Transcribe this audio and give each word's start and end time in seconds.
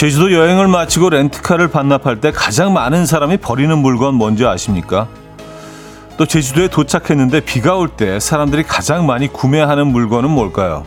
제주도 0.00 0.32
여행을 0.32 0.66
마치고 0.66 1.10
렌트카를 1.10 1.68
반납할 1.68 2.22
때 2.22 2.32
가장 2.32 2.72
많은 2.72 3.04
사람이 3.04 3.36
버리는 3.36 3.76
물건 3.76 4.14
뭔지 4.14 4.46
아십니까? 4.46 5.08
또 6.16 6.24
제주도에 6.24 6.68
도착했는데 6.68 7.40
비가 7.40 7.76
올 7.76 7.90
때 7.98 8.18
사람들이 8.18 8.62
가장 8.62 9.04
많이 9.04 9.28
구매하는 9.28 9.88
물건은 9.88 10.30
뭘까요? 10.30 10.86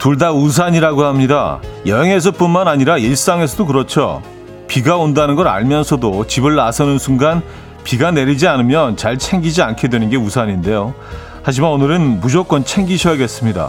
둘 0.00 0.16
다 0.16 0.32
우산이라고 0.32 1.04
합니다. 1.04 1.60
여행에서뿐만 1.86 2.68
아니라 2.68 2.96
일상에서도 2.96 3.66
그렇죠. 3.66 4.22
비가 4.66 4.96
온다는 4.96 5.36
걸 5.36 5.46
알면서도 5.46 6.26
집을 6.26 6.56
나서는 6.56 6.98
순간 6.98 7.42
비가 7.84 8.10
내리지 8.10 8.48
않으면 8.48 8.96
잘 8.96 9.18
챙기지 9.18 9.62
않게 9.62 9.88
되는 9.88 10.08
게 10.08 10.16
우산인데요. 10.16 10.94
하지만 11.42 11.70
오늘은 11.72 12.20
무조건 12.20 12.64
챙기셔야겠습니다. 12.64 13.68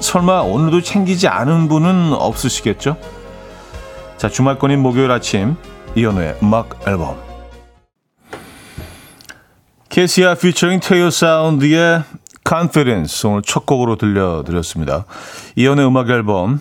설마 0.00 0.40
오늘도 0.40 0.80
챙기지 0.80 1.28
않은 1.28 1.68
분은 1.68 2.14
없으시겠죠? 2.14 2.96
자, 4.16 4.28
주말권인 4.28 4.80
목요일 4.80 5.10
아침 5.10 5.56
이현우의 5.94 6.36
음악 6.42 6.80
앨범 6.86 7.16
캐시아 9.90 10.34
피처링 10.34 10.80
테이어 10.80 11.10
사운드의 11.10 12.02
Confidence 12.48 13.28
오늘 13.28 13.42
첫 13.42 13.66
곡으로 13.66 13.96
들려드렸습니다. 13.96 15.04
이연의 15.56 15.86
음악 15.86 16.10
앨범 16.10 16.60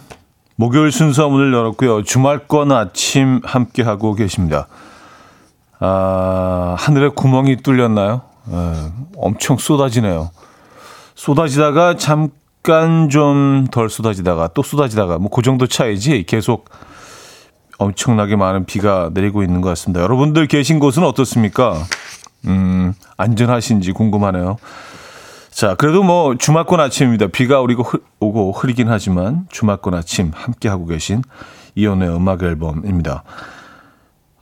목요일 0.56 0.92
순서 0.92 1.28
문을 1.30 1.54
열었고요. 1.54 2.04
주말권 2.04 2.72
아침 2.72 3.42
함께 3.44 3.82
하고 3.84 4.14
계십니다. 4.14 4.68
아, 5.80 6.76
하늘에 6.78 7.09
구멍이 7.09 7.58
뚫렸나요? 7.64 8.22
에, 8.52 8.74
엄청 9.18 9.58
쏟아지네요. 9.58 10.30
쏟아지다가 11.16 11.98
잠깐 11.98 13.09
좀 13.09 13.68
덜 13.72 13.90
쏟아지다가 13.90 14.50
또 14.54 14.62
쏟아지다가 14.62 15.18
뭐 15.18 15.30
그 15.32 15.42
정도 15.42 15.66
차이지 15.66 16.24
계속 16.28 16.70
엄청나게 17.80 18.36
많은 18.36 18.66
비가 18.66 19.09
내리고 19.12 19.42
있는 19.42 19.62
것 19.62 19.70
같습니다. 19.70 20.02
여러분들 20.02 20.46
계신 20.48 20.78
곳은 20.80 21.04
어떻습니까? 21.04 21.76
음, 22.46 22.94
안전하신지 23.18 23.92
궁금하네요. 23.92 24.58
자, 25.52 25.75
그래도 25.75 26.02
뭐 26.02 26.35
주말권 26.38 26.80
아침입니다. 26.80 27.27
비가 27.27 27.61
오고, 27.61 27.85
오고 28.19 28.52
흐리긴 28.53 28.89
하지만 28.89 29.47
주말권 29.52 29.94
아침 29.94 30.31
함께 30.33 30.69
하고 30.69 30.85
계신 30.85 31.21
이연의 31.75 32.09
음악 32.09 32.41
앨범입니다. 32.41 33.23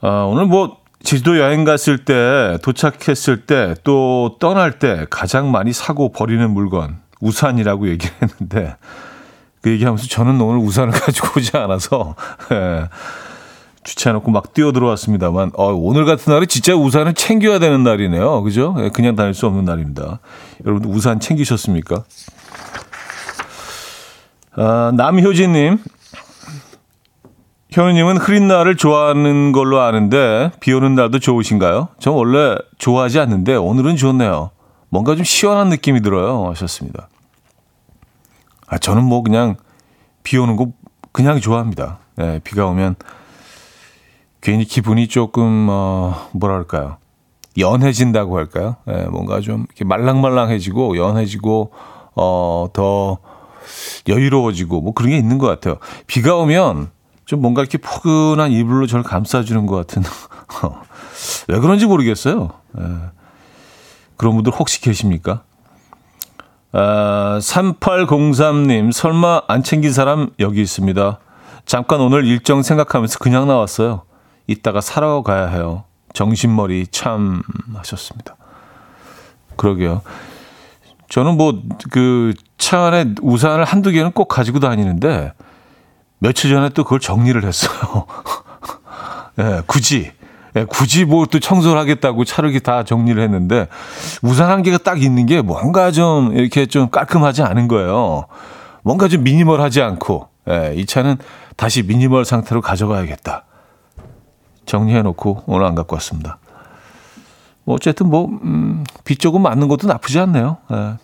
아, 0.02 0.08
오늘 0.28 0.46
뭐 0.46 0.78
제주도 1.02 1.38
여행 1.38 1.64
갔을 1.64 2.04
때, 2.04 2.58
도착했을 2.62 3.46
때, 3.46 3.74
또 3.84 4.36
떠날 4.38 4.78
때 4.78 5.06
가장 5.10 5.50
많이 5.50 5.72
사고 5.72 6.12
버리는 6.12 6.48
물건, 6.50 6.98
우산이라고 7.20 7.88
얘기를 7.88 8.14
했는데, 8.22 8.76
그 9.62 9.70
얘기하면서 9.70 10.06
저는 10.06 10.40
오늘 10.40 10.64
우산을 10.64 10.92
가지고 10.98 11.40
오지 11.40 11.56
않아서, 11.56 12.14
예. 12.52 12.88
주차해놓고 13.82 14.30
막 14.30 14.52
뛰어 14.52 14.72
들어왔습니다만 14.72 15.52
어, 15.54 15.72
오늘 15.72 16.04
같은 16.04 16.32
날은 16.32 16.48
진짜 16.48 16.74
우산을 16.74 17.14
챙겨야 17.14 17.58
되는 17.58 17.82
날이네요. 17.82 18.42
그죠? 18.42 18.74
예, 18.78 18.90
그냥 18.90 19.16
다닐 19.16 19.34
수 19.34 19.46
없는 19.46 19.64
날입니다. 19.64 20.20
여러분 20.66 20.90
우산 20.90 21.20
챙기셨습니까? 21.20 22.04
아, 24.56 24.92
남효진님, 24.94 25.78
현우님은 27.70 28.16
흐린 28.18 28.48
날을 28.48 28.76
좋아하는 28.76 29.52
걸로 29.52 29.80
아는데 29.80 30.50
비 30.60 30.72
오는 30.72 30.94
날도 30.94 31.20
좋으신가요? 31.20 31.88
전 31.98 32.14
원래 32.14 32.56
좋아하지 32.78 33.20
않는데 33.20 33.54
오늘은 33.54 33.96
좋네요. 33.96 34.50
뭔가 34.88 35.14
좀 35.14 35.24
시원한 35.24 35.68
느낌이 35.68 36.02
들어요. 36.02 36.48
하셨습니다. 36.50 37.08
아, 38.66 38.76
저는 38.78 39.04
뭐 39.04 39.22
그냥 39.22 39.56
비 40.24 40.36
오는 40.36 40.56
거 40.56 40.72
그냥 41.12 41.40
좋아합니다. 41.40 41.98
네, 42.16 42.40
비가 42.42 42.66
오면 42.66 42.96
괜히 44.40 44.64
기분이 44.64 45.08
조금 45.08 45.66
어 45.70 46.28
뭐랄까요 46.32 46.96
연해진다고 47.58 48.36
할까요? 48.36 48.76
예, 48.88 49.04
뭔가 49.04 49.40
좀 49.40 49.66
이렇게 49.68 49.84
말랑말랑해지고 49.84 50.96
연해지고 50.96 51.72
어 52.14 52.68
더 52.72 53.18
여유로워지고 54.08 54.80
뭐 54.80 54.92
그런 54.92 55.10
게 55.10 55.18
있는 55.18 55.38
것 55.38 55.46
같아요. 55.46 55.76
비가 56.06 56.36
오면 56.36 56.90
좀 57.26 57.42
뭔가 57.42 57.62
이렇게 57.62 57.78
포근한 57.78 58.50
이불로 58.50 58.86
저를 58.86 59.04
감싸주는 59.04 59.66
것 59.66 59.76
같은 59.76 60.02
왜 61.48 61.58
그런지 61.60 61.86
모르겠어요. 61.86 62.50
예. 62.78 62.82
그런 64.16 64.34
분들 64.34 64.52
혹시 64.52 64.80
계십니까? 64.80 65.42
아, 66.72 67.38
3803님, 67.40 68.92
설마 68.92 69.42
안 69.48 69.62
챙긴 69.62 69.92
사람 69.92 70.30
여기 70.38 70.60
있습니다. 70.62 71.18
잠깐 71.66 72.00
오늘 72.00 72.24
일정 72.24 72.62
생각하면서 72.62 73.18
그냥 73.18 73.46
나왔어요. 73.46 74.02
이따가 74.50 74.80
사러 74.80 75.22
가야 75.22 75.46
해요. 75.48 75.84
정신머리 76.12 76.88
참 76.88 77.42
하셨습니다. 77.74 78.36
그러게요. 79.56 80.02
저는 81.08 81.36
뭐 81.36 81.52
그 81.90 82.34
차 82.58 82.84
안에 82.86 83.14
우산을 83.22 83.64
한두 83.64 83.90
개는 83.90 84.12
꼭 84.12 84.28
가지고 84.28 84.60
다니는데 84.60 85.32
며칠 86.18 86.50
전에 86.50 86.68
또 86.68 86.84
그걸 86.84 87.00
정리를 87.00 87.42
했어요. 87.42 88.06
예, 89.38 89.42
네, 89.42 89.62
굳이. 89.66 90.12
예, 90.56 90.64
굳이 90.64 91.04
뭐 91.04 91.24
또 91.26 91.40
청소를 91.40 91.80
하겠다고 91.80 92.24
차를 92.24 92.58
다 92.60 92.84
정리를 92.84 93.20
했는데 93.22 93.66
우산 94.22 94.50
한 94.50 94.62
개가 94.62 94.78
딱 94.78 95.02
있는 95.02 95.24
게 95.26 95.40
뭔가 95.42 95.90
좀 95.90 96.36
이렇게 96.36 96.66
좀 96.66 96.90
깔끔하지 96.90 97.42
않은 97.42 97.66
거예요. 97.66 98.26
뭔가 98.82 99.08
좀 99.08 99.22
미니멀하지 99.24 99.80
않고 99.80 100.28
예, 100.50 100.74
이 100.76 100.84
차는 100.86 101.16
다시 101.56 101.82
미니멀 101.82 102.24
상태로 102.24 102.60
가져가야겠다. 102.60 103.44
정리해놓고 104.66 105.44
오늘 105.46 105.66
안 105.66 105.74
갖고 105.74 105.96
왔습니다. 105.96 106.38
뭐 107.64 107.74
어쨌든 107.76 108.08
뭐 108.08 108.26
음, 108.26 108.84
비 109.04 109.16
조금 109.16 109.42
맞는 109.42 109.68
것도 109.68 109.86
나쁘지 109.86 110.18
않네요. 110.20 110.58
네. 110.70 110.94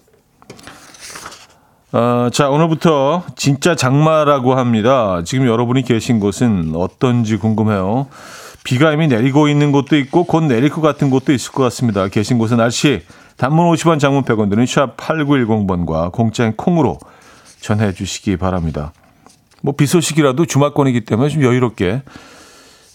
어, 1.93 2.29
자 2.33 2.49
오늘부터 2.49 3.25
진짜 3.37 3.75
장마라고 3.75 4.55
합니다. 4.55 5.23
지금 5.25 5.47
여러분이 5.47 5.83
계신 5.83 6.21
곳은 6.21 6.73
어떤지 6.75 7.37
궁금해요. 7.37 8.07
비가 8.65 8.93
이미 8.93 9.07
내리고 9.07 9.49
있는 9.49 9.71
곳도 9.71 9.97
있고 9.97 10.25
곧 10.25 10.43
내릴 10.45 10.71
것 10.71 10.81
같은 10.81 11.09
곳도 11.11 11.33
있을 11.33 11.53
것 11.53 11.63
같습니다. 11.65 12.09
계신 12.09 12.39
곳은 12.39 12.57
날씨 12.57 13.03
단문 13.37 13.71
50원 13.73 14.01
장문 14.01 14.25
100원 14.25 14.51
드는 14.51 14.67
샵 14.67 14.97
8910번과 14.97 16.11
공짜인 16.11 16.55
콩으로 16.57 16.99
전해 17.61 17.93
주시기 17.93 18.37
바랍니다. 18.37 18.93
뭐 19.63 19.75
비 19.75 19.87
소식이라도 19.87 20.47
주말권이기 20.47 21.05
때문에 21.05 21.29
좀 21.29 21.43
여유롭게 21.43 22.03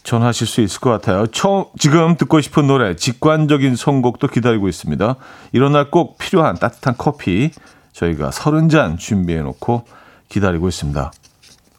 전하실 0.03 0.47
수 0.47 0.61
있을 0.61 0.79
것 0.79 0.89
같아요. 0.89 1.27
처음, 1.27 1.65
지금 1.77 2.17
듣고 2.17 2.41
싶은 2.41 2.67
노래, 2.67 2.95
직관적인 2.95 3.75
선곡도 3.75 4.27
기다리고 4.27 4.67
있습니다. 4.67 5.15
이런 5.51 5.73
날 5.73 5.89
꼭 5.91 6.17
필요한 6.17 6.55
따뜻한 6.55 6.95
커피 6.97 7.51
저희가 7.93 8.31
서른 8.31 8.69
잔 8.69 8.97
준비해 8.97 9.41
놓고 9.41 9.85
기다리고 10.29 10.67
있습니다. 10.69 11.11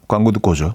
광고 0.06 0.30
듣고 0.32 0.50
오죠. 0.52 0.74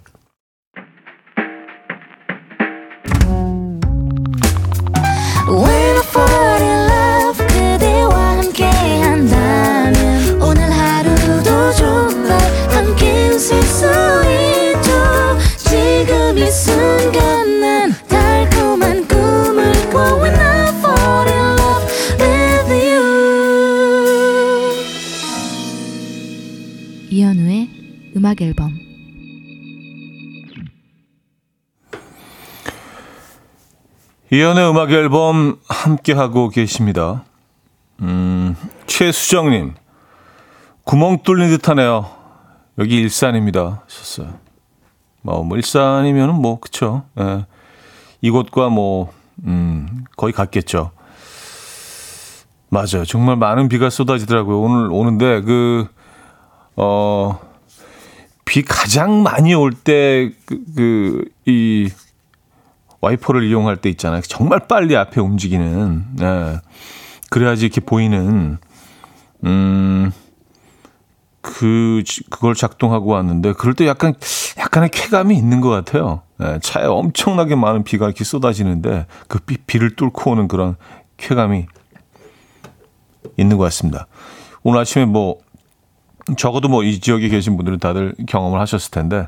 음악 28.37 28.41
앨범 28.41 28.79
이연의 34.31 34.69
음악 34.69 34.91
앨범 34.91 35.59
함께 35.67 36.13
하고 36.13 36.49
계십니다. 36.49 37.23
음, 38.01 38.55
최수정님 38.85 39.73
구멍 40.83 41.23
뚫린 41.23 41.49
듯하네요. 41.49 42.09
여기 42.77 42.97
일산입니다. 42.97 43.83
하셨어요. 43.85 44.37
뭐, 45.23 45.43
뭐 45.43 45.57
일산이면은 45.57 46.35
뭐 46.35 46.59
그쵸. 46.59 47.03
예. 47.19 47.45
이곳과 48.21 48.69
뭐 48.69 49.11
음, 49.45 50.05
거의 50.15 50.33
같겠죠. 50.33 50.91
맞아요. 52.69 53.05
정말 53.05 53.37
많은 53.37 53.69
비가 53.69 53.89
쏟아지더라고요. 53.89 54.61
오늘 54.61 54.91
오는데 54.91 55.41
그 55.41 55.87
어. 56.75 57.46
비 58.47 58.63
가장 58.63 59.21
많이 59.23 59.53
올때그그이 59.53 60.31
와이퍼를 63.01 63.43
이용할 63.43 63.75
때 63.77 63.89
있잖아요. 63.89 64.21
정말 64.21 64.67
빨리 64.67 64.95
앞에 64.95 65.19
움직이는 65.21 66.05
네. 66.15 66.57
그래야지 67.29 67.65
이렇게 67.65 67.81
보이는 67.81 68.57
음. 69.43 70.11
그 71.41 72.03
그걸 72.29 72.55
작동하고 72.55 73.11
왔는데 73.11 73.53
그럴 73.53 73.73
때 73.73 73.85
약간 73.85 74.13
약간의 74.57 74.89
쾌감이 74.89 75.35
있는 75.37 75.61
것 75.61 75.69
같아요. 75.69 76.21
네, 76.39 76.59
차에 76.61 76.85
엄청나게 76.85 77.55
많은 77.55 77.83
비가 77.83 78.05
이렇게 78.05 78.23
쏟아지는데 78.23 79.07
그 79.27 79.39
비, 79.39 79.57
비를 79.57 79.95
뚫고 79.95 80.31
오는 80.31 80.47
그런 80.47 80.75
쾌감이 81.17 81.65
있는 83.37 83.57
것 83.57 83.63
같습니다. 83.65 84.07
오늘 84.63 84.81
아침에 84.81 85.05
뭐 85.05 85.37
적어도 86.35 86.67
뭐 86.67 86.83
이 86.83 86.99
지역에 86.99 87.29
계신 87.29 87.55
분들은 87.57 87.79
다들 87.79 88.15
경험을 88.27 88.59
하셨을 88.59 88.91
텐데, 88.91 89.27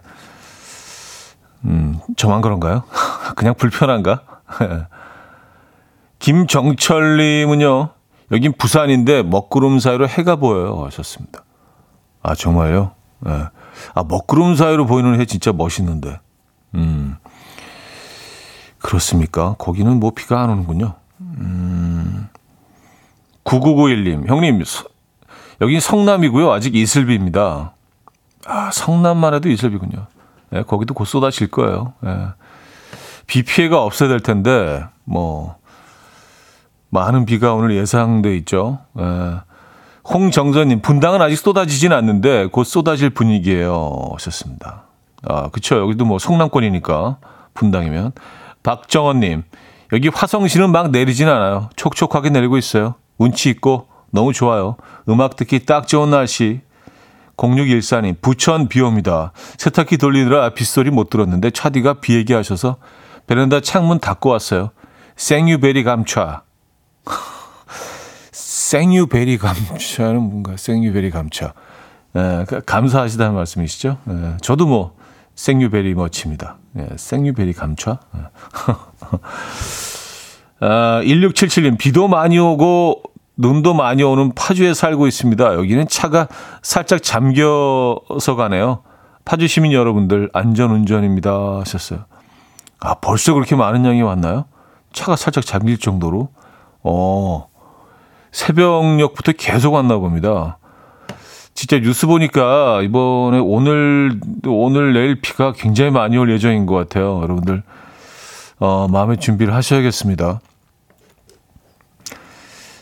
음, 1.65 1.99
저만 2.17 2.41
그런가요? 2.41 2.83
그냥 3.35 3.53
불편한가? 3.55 4.21
김정철님은요, 6.19 7.89
여긴 8.31 8.53
부산인데 8.57 9.23
먹구름 9.23 9.79
사이로 9.79 10.07
해가 10.07 10.35
보여요. 10.37 10.83
하셨습니다. 10.85 11.43
아, 12.21 12.35
정말요? 12.35 12.91
네. 13.21 13.31
아, 13.93 14.03
먹구름 14.03 14.55
사이로 14.55 14.85
보이는 14.85 15.19
해 15.19 15.25
진짜 15.25 15.53
멋있는데. 15.53 16.19
음, 16.75 17.15
그렇습니까? 18.79 19.55
거기는 19.57 19.99
뭐 19.99 20.11
비가 20.11 20.41
안 20.41 20.49
오는군요. 20.49 20.93
음, 21.21 22.27
9991님, 23.43 24.27
형님, 24.27 24.61
여긴 25.61 25.79
성남이고요. 25.79 26.51
아직 26.51 26.75
이슬비입니다. 26.75 27.73
아, 28.45 28.71
성남만 28.71 29.33
해도 29.33 29.49
이슬비군요. 29.49 30.07
네, 30.51 30.63
거기도 30.63 30.93
곧 30.93 31.05
쏟아질 31.05 31.51
거예요. 31.51 31.93
네. 32.01 32.27
비 33.27 33.43
피해가 33.43 33.83
없어야 33.83 34.09
될 34.09 34.19
텐데, 34.21 34.83
뭐, 35.03 35.55
많은 36.89 37.25
비가 37.25 37.53
오늘 37.53 37.75
예상돼 37.75 38.35
있죠. 38.37 38.79
네. 38.93 39.03
홍정선님, 40.11 40.81
분당은 40.81 41.21
아직 41.21 41.35
쏟아지진 41.35 41.91
않는데 41.91 42.47
곧 42.47 42.63
쏟아질 42.63 43.11
분위기예요. 43.11 44.09
하셨습니다. 44.13 44.85
아, 45.27 45.49
그쵸. 45.49 45.77
여기도 45.77 46.05
뭐 46.05 46.17
성남권이니까 46.17 47.17
분당이면. 47.53 48.13
박정원님, 48.63 49.43
여기 49.93 50.07
화성시는 50.07 50.71
막 50.71 50.89
내리진 50.89 51.27
않아요. 51.27 51.69
촉촉하게 51.75 52.29
내리고 52.31 52.57
있어요. 52.57 52.95
운치 53.17 53.49
있고 53.51 53.88
너무 54.11 54.33
좋아요. 54.33 54.77
음악 55.07 55.35
듣기 55.35 55.65
딱 55.65 55.87
좋은 55.87 56.09
날씨. 56.09 56.61
0614님, 57.37 58.21
부천 58.21 58.67
비 58.67 58.81
옵니다. 58.81 59.31
세탁기 59.57 59.97
돌리느라 59.97 60.49
빗소리 60.49 60.89
못 60.91 61.09
들었는데 61.09 61.51
차디가 61.51 62.01
비 62.01 62.15
얘기하셔서 62.15 62.77
베란다 63.27 63.61
창문 63.61 63.99
닫고 63.99 64.29
왔어요. 64.29 64.71
생유베리 65.15 65.83
감차. 65.83 66.41
생유베리 68.31 69.37
감차는 69.37 70.21
뭔가 70.21 70.57
생유베리 70.57 71.11
감차. 71.11 71.53
에, 72.15 72.45
감사하시다는 72.65 73.35
말씀이시죠? 73.35 73.97
에, 74.09 74.37
저도 74.41 74.65
뭐 74.65 74.97
생유베리 75.35 75.93
멋집니다. 75.93 76.57
예, 76.77 76.87
생유베리 76.97 77.53
감차. 77.53 77.99
아, 80.61 81.01
1677님, 81.03 81.77
비도 81.77 82.09
많이 82.09 82.37
오고 82.37 83.01
눈도 83.39 83.73
많이 83.73 84.03
오는 84.03 84.33
파주에 84.35 84.73
살고 84.73 85.07
있습니다. 85.07 85.53
여기는 85.55 85.87
차가 85.87 86.27
살짝 86.61 87.01
잠겨서 87.01 88.35
가네요. 88.35 88.83
파주 89.23 89.47
시민 89.47 89.71
여러분들 89.71 90.29
안전 90.33 90.71
운전입니다 90.71 91.59
하셨어요. 91.61 92.01
아 92.81 92.95
벌써 92.95 93.33
그렇게 93.33 93.55
많은 93.55 93.85
양이 93.85 94.01
왔나요? 94.01 94.45
차가 94.91 95.15
살짝 95.15 95.45
잠길 95.45 95.77
정도로. 95.77 96.29
어 96.83 97.47
새벽녘부터 98.31 99.31
계속 99.37 99.73
왔나 99.73 99.97
봅니다. 99.97 100.57
진짜 101.53 101.79
뉴스 101.79 102.07
보니까 102.07 102.81
이번에 102.81 103.39
오늘 103.39 104.19
오늘 104.47 104.91
내일 104.93 105.21
비가 105.21 105.53
굉장히 105.53 105.91
많이 105.91 106.17
올 106.17 106.29
예정인 106.29 106.65
것 106.65 106.75
같아요. 106.75 107.21
여러분들 107.21 107.63
어, 108.59 108.87
마음의 108.89 109.17
준비를 109.21 109.53
하셔야겠습니다. 109.53 110.41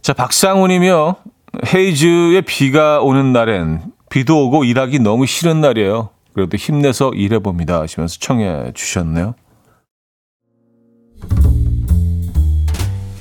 자, 0.07 0.13
박상훈이며 0.13 1.17
헤이즈의 1.65 2.43
비가 2.43 3.01
오는 3.01 3.33
날엔 3.33 3.91
비도 4.09 4.45
오고 4.45 4.63
일하기 4.63 4.99
너무 4.99 5.25
싫은 5.25 5.59
날이에요. 5.59 6.11
그래도 6.33 6.55
힘내서 6.55 7.11
일해봅니다. 7.13 7.81
하시면서 7.81 8.15
청해 8.17 8.71
주셨네요. 8.73 9.35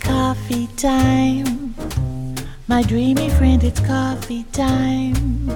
Coffee 0.00 0.68
time. 0.76 1.74
My 2.70 2.84
dreamy 2.84 3.30
friend, 3.30 3.66
it's 3.66 3.84
coffee 3.84 4.44
time. 4.52 5.50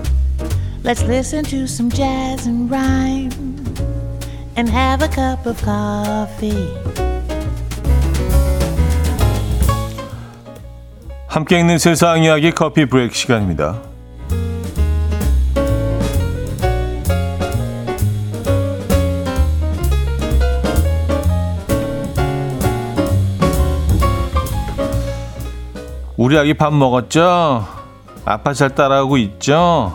Let's 0.82 1.04
listen 1.04 1.44
to 1.44 1.62
some 1.68 1.92
jazz 1.92 2.48
and 2.48 2.68
rhyme 2.68 3.30
and 4.56 4.68
have 4.68 5.00
a 5.00 5.08
cup 5.08 5.46
of 5.46 5.62
coffee. 5.62 7.19
함께 11.30 11.60
있는 11.60 11.78
세상 11.78 12.24
이야기 12.24 12.50
커피 12.50 12.86
브레이크 12.86 13.14
시간입니다. 13.14 13.78
우리 26.16 26.36
아기 26.36 26.54
밥 26.54 26.74
먹었죠? 26.74 27.64
아빠 28.24 28.52
잘 28.52 28.74
따라하고 28.74 29.16
있죠? 29.16 29.94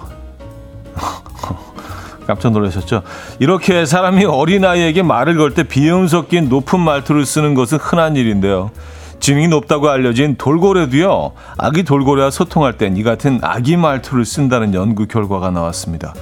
깜짝 2.25 2.51
놀라셨죠? 2.53 3.03
이렇게 3.39 3.85
사람이 3.85 4.23
어린아이에게 4.23 5.03
말을 5.03 5.35
걸 5.37 5.53
때 5.53 5.63
비음 5.63 6.07
섞인 6.07 6.47
높은 6.47 6.79
말투를 6.79 7.25
쓰는 7.25 7.53
것은 7.55 7.77
흔한 7.77 8.15
일인데요. 8.15 8.71
지능이 9.19 9.47
높다고 9.47 9.89
알려진 9.89 10.35
돌고래도요. 10.37 11.31
아기 11.57 11.83
돌고래와 11.83 12.31
소통할 12.31 12.77
땐 12.77 12.95
이 12.95 13.03
같은 13.03 13.39
아기 13.41 13.77
말투를 13.77 14.25
쓴다는 14.25 14.73
연구 14.73 15.07
결과가 15.07 15.51
나왔습니다. 15.51 16.13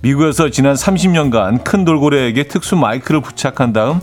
미국에서 0.00 0.50
지난 0.50 0.74
30년간 0.74 1.64
큰 1.64 1.84
돌고래에게 1.84 2.44
특수 2.44 2.76
마이크를 2.76 3.20
부착한 3.20 3.72
다음 3.72 4.00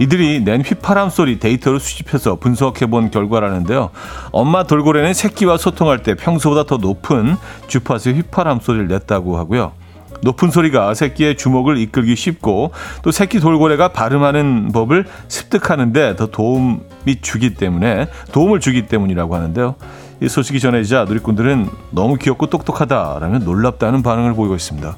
이들이 0.00 0.44
낸 0.44 0.62
휘파람 0.62 1.10
소리 1.10 1.38
데이터를 1.40 1.80
수집해서 1.80 2.36
분석해 2.36 2.86
본 2.86 3.10
결과라는데요. 3.10 3.90
엄마 4.30 4.62
돌고래는 4.64 5.14
새끼와 5.14 5.56
소통할 5.56 6.02
때 6.02 6.14
평소보다 6.14 6.64
더 6.64 6.76
높은 6.76 7.36
주파수의 7.66 8.16
휘파람 8.16 8.60
소리를 8.60 8.86
냈다고 8.88 9.36
하고요. 9.38 9.72
높은 10.22 10.50
소리가 10.50 10.94
새끼의 10.94 11.36
주목을 11.36 11.78
이끌기 11.78 12.16
쉽고 12.16 12.72
또 13.02 13.10
새끼 13.10 13.40
돌고래가 13.40 13.88
발음하는 13.88 14.72
법을 14.72 15.06
습득하는데 15.28 16.16
더 16.16 16.26
도움이 16.26 17.20
주기 17.22 17.54
때문에 17.54 18.08
도움을 18.32 18.60
주기 18.60 18.86
때문이라고 18.86 19.34
하는데요. 19.34 19.76
이 20.20 20.28
소식이 20.28 20.58
전해지자 20.60 21.04
누리꾼들은 21.04 21.68
너무 21.90 22.16
귀엽고 22.16 22.46
똑똑하다라는 22.46 23.44
놀랍다는 23.44 24.02
반응을 24.02 24.34
보이고 24.34 24.54
있습니다. 24.56 24.96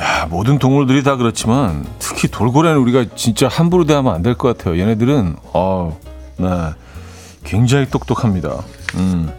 야, 0.00 0.26
모든 0.28 0.58
동물들이 0.58 1.02
다 1.02 1.16
그렇지만 1.16 1.84
특히 1.98 2.28
돌고래는 2.28 2.78
우리가 2.80 3.04
진짜 3.14 3.48
함부로 3.48 3.84
대하면 3.84 4.14
안 4.14 4.22
될 4.22 4.34
것 4.34 4.56
같아요. 4.56 4.78
얘네들은 4.80 5.36
어, 5.52 5.98
네. 6.38 6.48
굉장히 7.44 7.86
똑똑합니다. 7.86 8.62
음, 8.96 9.30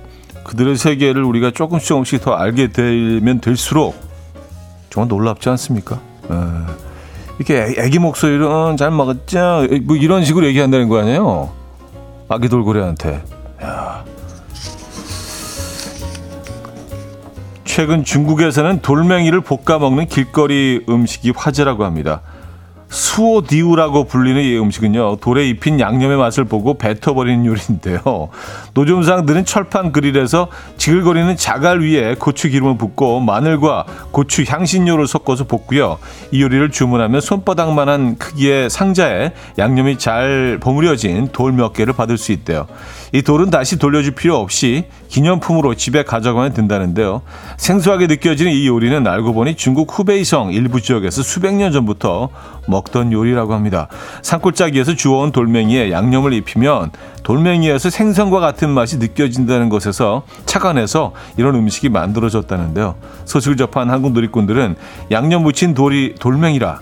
그들의 0.44 0.76
세계를 0.78 1.24
우리가 1.24 1.52
조금씩 1.52 1.88
조금씩 1.88 2.22
더 2.22 2.34
알게 2.34 2.72
되면 2.72 3.40
될수록 3.40 3.96
정말 4.90 5.08
놀랍지 5.08 5.50
않습니까? 5.50 6.00
에, 6.30 6.36
이렇게 7.38 7.82
애기 7.82 8.00
목소리로 8.00 8.76
잘 8.76 8.92
먹었죠? 8.92 9.68
뭐 9.84 9.96
이런 9.96 10.24
식으로 10.24 10.46
얘기한다는 10.48 10.90
거 10.90 11.00
아니에요? 11.00 11.52
아기 12.30 12.50
돌고래한테. 12.50 13.24
야. 13.64 14.04
최근 17.64 18.04
중국에서는 18.04 18.82
돌멩이를 18.82 19.42
볶아 19.42 19.80
먹는 19.80 20.06
길거리 20.08 20.86
음식이 20.88 21.34
화제라고 21.36 21.86
합니다. 21.86 22.22
수오디우라고 22.94 24.04
불리는 24.04 24.40
이 24.40 24.56
음식은요, 24.56 25.16
돌에 25.16 25.48
입힌 25.50 25.80
양념의 25.80 26.16
맛을 26.16 26.44
보고 26.44 26.76
뱉어버리는 26.76 27.44
요리인데요. 27.44 28.30
노점상들은 28.76 29.46
철판 29.46 29.92
그릴에서 29.92 30.48
지글거리는 30.78 31.36
자갈 31.36 31.82
위에 31.82 32.16
고추 32.20 32.50
기름을 32.50 32.78
붓고 32.78 33.20
마늘과 33.22 33.86
고추 34.12 34.44
향신료를 34.48 35.08
섞어서 35.08 35.46
볶고요. 35.46 35.98
이 36.32 36.44
요리를 36.44 36.70
주문하면 36.70 37.20
손바닥만한 37.20 38.20
크기의 38.20 38.70
상자에 38.70 39.32
양념이 39.58 39.98
잘 39.98 40.60
버무려진 40.62 41.30
돌 41.32 41.54
몇 41.54 41.74
개를 41.74 41.94
받을 41.94 42.18
수 42.18 42.32
있대요. 42.32 42.66
이 43.14 43.22
돌은 43.22 43.52
다시 43.52 43.78
돌려줄 43.78 44.16
필요 44.16 44.38
없이 44.38 44.86
기념품으로 45.08 45.76
집에 45.76 46.04
가져가면 46.04 46.54
된다는데요. 46.54 47.22
생소하게 47.58 48.08
느껴지는 48.08 48.52
이 48.52 48.68
요리는 48.68 49.06
알고 49.06 49.34
보니 49.34 49.56
중국 49.56 49.98
후베이성 49.98 50.52
일부 50.52 50.82
지역에서 50.82 51.22
수백 51.22 51.54
년 51.54 51.72
전부터 51.72 52.30
먹던 52.68 53.12
요리라고 53.12 53.54
합니다. 53.54 53.88
산골짜기에서 54.24 54.96
주워온 54.96 55.32
돌멩이에 55.32 55.92
양념을 55.92 56.34
입히면 56.34 56.90
돌멩이에서 57.22 57.92
생선과 57.92 58.40
같은 58.40 58.72
맛이 58.72 58.98
느껴진다는 58.98 59.70
것에서 59.70 60.24
착안해서 60.48 61.14
이런 61.38 61.54
음식이 61.54 61.90
만들어졌다는데요. 61.90 62.96
소식을 63.26 63.58
접한 63.58 63.92
한국 63.92 64.14
누리꾼들은 64.14 64.76
양념 65.12 65.44
묻힌 65.44 65.76
돌이 65.76 66.16
돌멩이라 66.20 66.80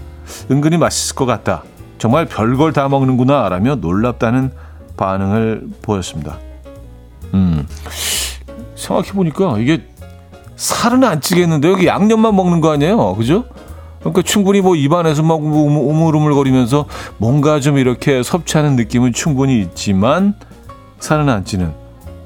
은근히 0.49 0.77
맛있을 0.77 1.13
것 1.17 1.25
같다. 1.25 1.63
정말 1.97 2.25
별걸 2.25 2.71
다 2.71 2.87
먹는구나 2.87 3.49
라며 3.49 3.75
놀랍다는 3.75 4.51
반응을 5.01 5.67
보였습니다. 5.81 6.37
음, 7.33 7.67
생각해보니까 8.75 9.57
이게 9.57 9.83
살은 10.55 11.03
안 11.03 11.21
찌겠는데 11.21 11.69
여기 11.69 11.87
양념만 11.87 12.35
먹는 12.35 12.61
거 12.61 12.71
아니에요? 12.71 13.15
그죠? 13.15 13.45
그러니까 13.99 14.21
충분히 14.21 14.61
뭐 14.61 14.75
입안에서 14.75 15.23
막 15.23 15.41
우물우물거리면서 15.41 16.85
뭔가 17.17 17.59
좀 17.59 17.79
이렇게 17.79 18.21
섭취하는 18.21 18.75
느낌은 18.75 19.13
충분히 19.13 19.61
있지만 19.61 20.35
살은 20.99 21.29
안 21.29 21.45
찌는. 21.45 21.73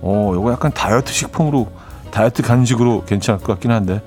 어, 0.01 0.34
이거 0.36 0.51
약간 0.51 0.72
다이어트 0.74 1.13
식품으로 1.13 1.72
다이어트 2.12 2.44
간식으로 2.44 3.05
괜찮을 3.05 3.39
것 3.39 3.53
같긴 3.53 3.72
한데. 3.72 4.01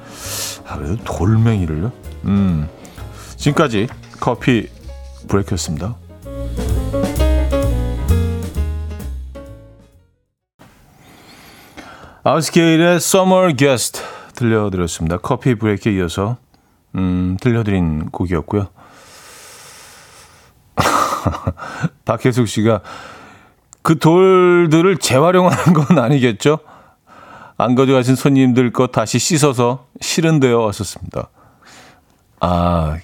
아, 0.66 0.76
그래도 0.76 0.96
돌멩이를요? 1.04 1.92
음. 2.24 2.68
지금까지 3.36 3.88
커피 4.20 4.68
브레이크였습니다. 5.28 5.96
아우스케일의 12.28 12.96
Summer 12.96 13.56
Guest 13.56 14.02
들려드렸습니다. 14.34 15.16
커피 15.16 15.54
브레이크에 15.54 15.94
이어서 15.94 16.36
음, 16.94 17.38
들려드린 17.40 18.10
곡이었고요. 18.10 18.68
박혜숙 22.04 22.46
씨가 22.46 22.82
그 23.80 23.98
돌들을 23.98 24.98
재활용하는 24.98 25.72
건 25.72 25.98
아니겠죠? 25.98 26.58
안 27.56 27.74
가져가신 27.74 28.14
손님들 28.14 28.74
것 28.74 28.92
다시 28.92 29.18
씻어서 29.18 29.86
실은되어 30.02 30.60
왔었습니다. 30.60 31.30
아, 32.40 32.98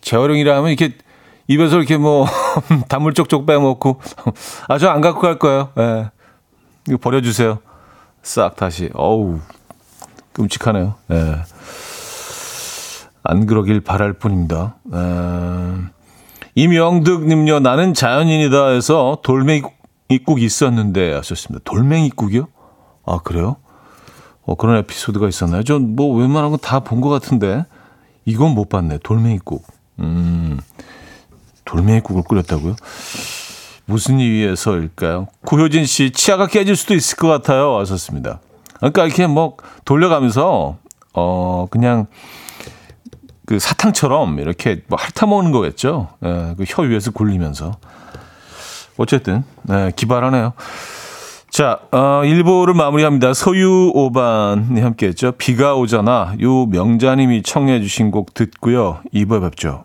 재활용이라 0.00 0.60
면 0.60 0.72
이렇게 0.72 0.98
입에서 1.46 1.76
이렇게 1.76 1.96
뭐 1.96 2.26
단물 2.90 3.14
쪽쪽 3.14 3.46
빼먹고 3.46 4.00
아, 4.66 4.76
저 4.78 4.90
안 4.90 5.00
갖고 5.00 5.20
갈 5.20 5.38
거예요. 5.38 5.70
예. 5.76 5.80
네. 5.82 6.10
이거 6.88 6.96
버려주세요. 6.96 7.60
싹 8.22 8.56
다시. 8.56 8.90
어우, 8.94 9.40
끔찍하네요. 10.32 10.94
예. 11.10 11.14
네. 11.14 11.36
안 13.22 13.46
그러길 13.46 13.80
바랄 13.80 14.14
뿐입니다. 14.14 14.76
에... 14.92 14.96
임영득님요, 16.54 17.60
나는 17.60 17.94
자연인이다 17.94 18.68
해서 18.70 19.18
돌멩이국 19.22 20.40
있었는데 20.40 21.14
하셨습니다. 21.14 21.62
돌멩이국이요? 21.64 22.48
아, 23.06 23.18
그래요? 23.22 23.56
어, 24.42 24.54
그런 24.56 24.76
에피소드가 24.78 25.28
있었나요? 25.28 25.62
전 25.62 25.94
뭐 25.94 26.16
웬만한 26.18 26.50
건 26.50 26.58
다 26.60 26.80
본 26.80 27.00
것 27.00 27.08
같은데, 27.08 27.64
이건 28.24 28.54
못 28.54 28.68
봤네. 28.68 28.98
돌멩이국. 29.02 29.64
음, 30.00 30.58
돌멩이국을 31.66 32.22
끓였다고요? 32.24 32.74
무슨 33.90 34.20
이유에서일까요? 34.20 35.26
구효진 35.44 35.84
씨, 35.84 36.12
치아가 36.12 36.46
깨질 36.46 36.76
수도 36.76 36.94
있을 36.94 37.16
것 37.16 37.26
같아요. 37.26 37.76
하셨습니다. 37.78 38.40
그러니까 38.76 39.04
이렇게 39.04 39.26
뭐 39.26 39.56
돌려가면서, 39.84 40.78
어, 41.12 41.66
그냥, 41.70 42.06
그 43.46 43.58
사탕처럼 43.58 44.38
이렇게 44.38 44.82
뭐 44.86 44.96
핥아먹는 44.96 45.50
거겠죠. 45.50 46.08
예, 46.24 46.54
그혀 46.56 46.82
위에서 46.82 47.10
굴리면서. 47.10 47.72
어쨌든, 48.96 49.42
네, 49.64 49.90
기발하네요. 49.96 50.52
자, 51.50 51.80
어, 51.90 52.22
1부를 52.22 52.74
마무리합니다. 52.74 53.34
서유 53.34 53.90
오반이 53.92 54.80
함께 54.80 55.08
했죠. 55.08 55.32
비가 55.32 55.74
오잖아. 55.74 56.34
요 56.40 56.66
명자님이 56.66 57.42
청해 57.42 57.80
주신 57.80 58.12
곡 58.12 58.34
듣고요. 58.34 59.00
2부에 59.12 59.40
뵙죠. 59.40 59.84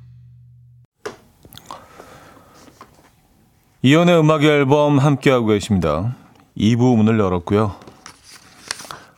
이현우의 3.83 4.19
음악 4.19 4.43
앨범 4.43 4.99
함께하고 4.99 5.47
계십니다. 5.47 6.15
2부 6.55 6.95
문을 6.97 7.19
열었고요. 7.19 7.75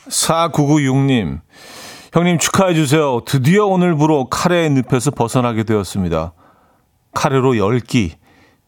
4996님 0.08 1.42
형님 2.14 2.38
축하해 2.38 2.74
주세요. 2.74 3.20
드디어 3.26 3.66
오늘부로 3.66 4.30
카레의 4.30 4.70
늪에서 4.70 5.12
벗어나게 5.12 5.64
되었습니다. 5.64 6.32
카레로 7.14 7.54
10끼 7.54 8.12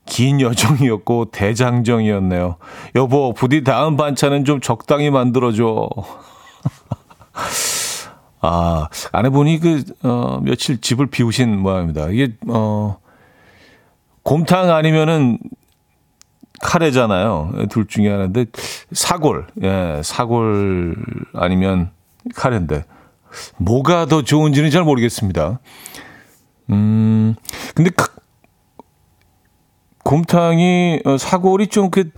긴 0.05 0.41
여정이었고 0.41 1.31
대장정이었네요. 1.31 2.57
여보 2.95 3.33
부디 3.33 3.63
다음 3.63 3.95
반찬은 3.95 4.43
좀 4.43 4.59
적당히 4.59 5.09
만들어줘. 5.09 5.89
아, 8.41 8.89
아내분이 9.13 9.59
그, 9.59 9.83
어, 10.03 10.41
며칠 10.43 10.81
집을 10.81 11.07
비우신 11.07 11.57
모양입니다. 11.57 12.09
이게, 12.09 12.33
어, 12.47 12.97
곰탕 14.23 14.71
아니면은 14.71 15.39
카레잖아요. 16.61 17.51
둘 17.69 17.87
중에 17.87 18.09
하나인데, 18.09 18.45
사골, 18.91 19.47
예, 19.63 20.01
사골 20.03 20.95
아니면 21.33 21.91
카레인데, 22.35 22.85
뭐가 23.57 24.05
더 24.05 24.21
좋은지는 24.23 24.69
잘 24.71 24.83
모르겠습니다. 24.83 25.59
음, 26.71 27.35
근데 27.75 27.89
그, 27.91 28.05
곰탕이, 30.03 31.01
어, 31.05 31.17
사골이 31.17 31.67
좀 31.67 31.89
그, 31.89 32.09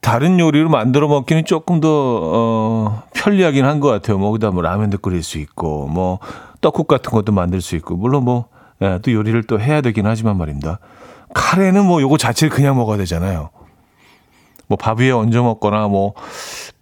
다른 0.00 0.38
요리로 0.38 0.68
만들어 0.68 1.08
먹기는 1.08 1.44
조금 1.46 1.80
더, 1.80 1.88
어, 1.90 3.02
편리하긴 3.14 3.64
한 3.64 3.80
것 3.80 3.88
같아요. 3.88 4.18
뭐, 4.18 4.30
거기다 4.30 4.50
뭐 4.50 4.62
라면도 4.62 4.98
끓일 4.98 5.22
수 5.22 5.38
있고, 5.38 5.86
뭐, 5.88 6.18
떡국 6.60 6.86
같은 6.88 7.10
것도 7.10 7.32
만들 7.32 7.60
수 7.60 7.74
있고, 7.76 7.96
물론 7.96 8.24
뭐, 8.24 8.46
예, 8.82 8.98
또 9.02 9.12
요리를 9.12 9.44
또 9.44 9.58
해야 9.60 9.80
되긴 9.80 10.06
하지만 10.06 10.36
말입니다. 10.36 10.78
카레는 11.34 11.84
뭐 11.84 12.00
요거 12.00 12.16
자체를 12.16 12.54
그냥 12.54 12.76
먹어야 12.76 12.96
되잖아요. 12.96 13.50
뭐 14.66 14.78
밥 14.78 15.00
위에 15.00 15.10
얹어 15.10 15.42
먹거나 15.42 15.88
뭐 15.88 16.14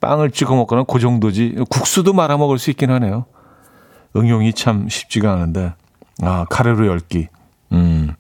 빵을 0.01 0.31
찍어 0.31 0.55
먹거나 0.55 0.85
그 0.85 1.01
정도지. 1.01 1.57
국수도 1.69 2.13
말아 2.13 2.37
먹을 2.37 2.59
수 2.59 2.71
있긴 2.71 2.91
하네요. 2.91 3.25
응용이 4.15 4.53
참 4.53 4.89
쉽지가 4.89 5.33
않은데. 5.33 5.73
아, 6.23 6.47
카레로 6.49 6.87
열기. 6.87 7.29
음. 7.73 8.15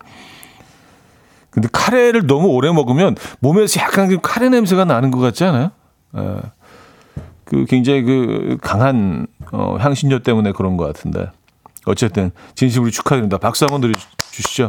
근데 1.50 1.68
카레를 1.70 2.26
너무 2.26 2.48
오래 2.48 2.72
먹으면 2.72 3.14
몸에서 3.40 3.80
약간 3.80 4.08
그 4.08 4.18
카레 4.22 4.48
냄새가 4.48 4.84
나는 4.86 5.10
것 5.10 5.18
같지 5.20 5.44
않아요? 5.44 5.70
예. 6.16 6.36
그 7.44 7.66
굉장히 7.66 8.02
그 8.02 8.56
강한 8.62 9.26
어, 9.52 9.76
향신료 9.78 10.20
때문에 10.20 10.52
그런 10.52 10.76
것 10.78 10.86
같은데. 10.86 11.30
어쨌든 11.84 12.30
진심으로 12.54 12.90
축하드립니다. 12.90 13.36
박수 13.38 13.64
한번 13.64 13.80
드려 13.82 13.92
주시죠. 14.30 14.68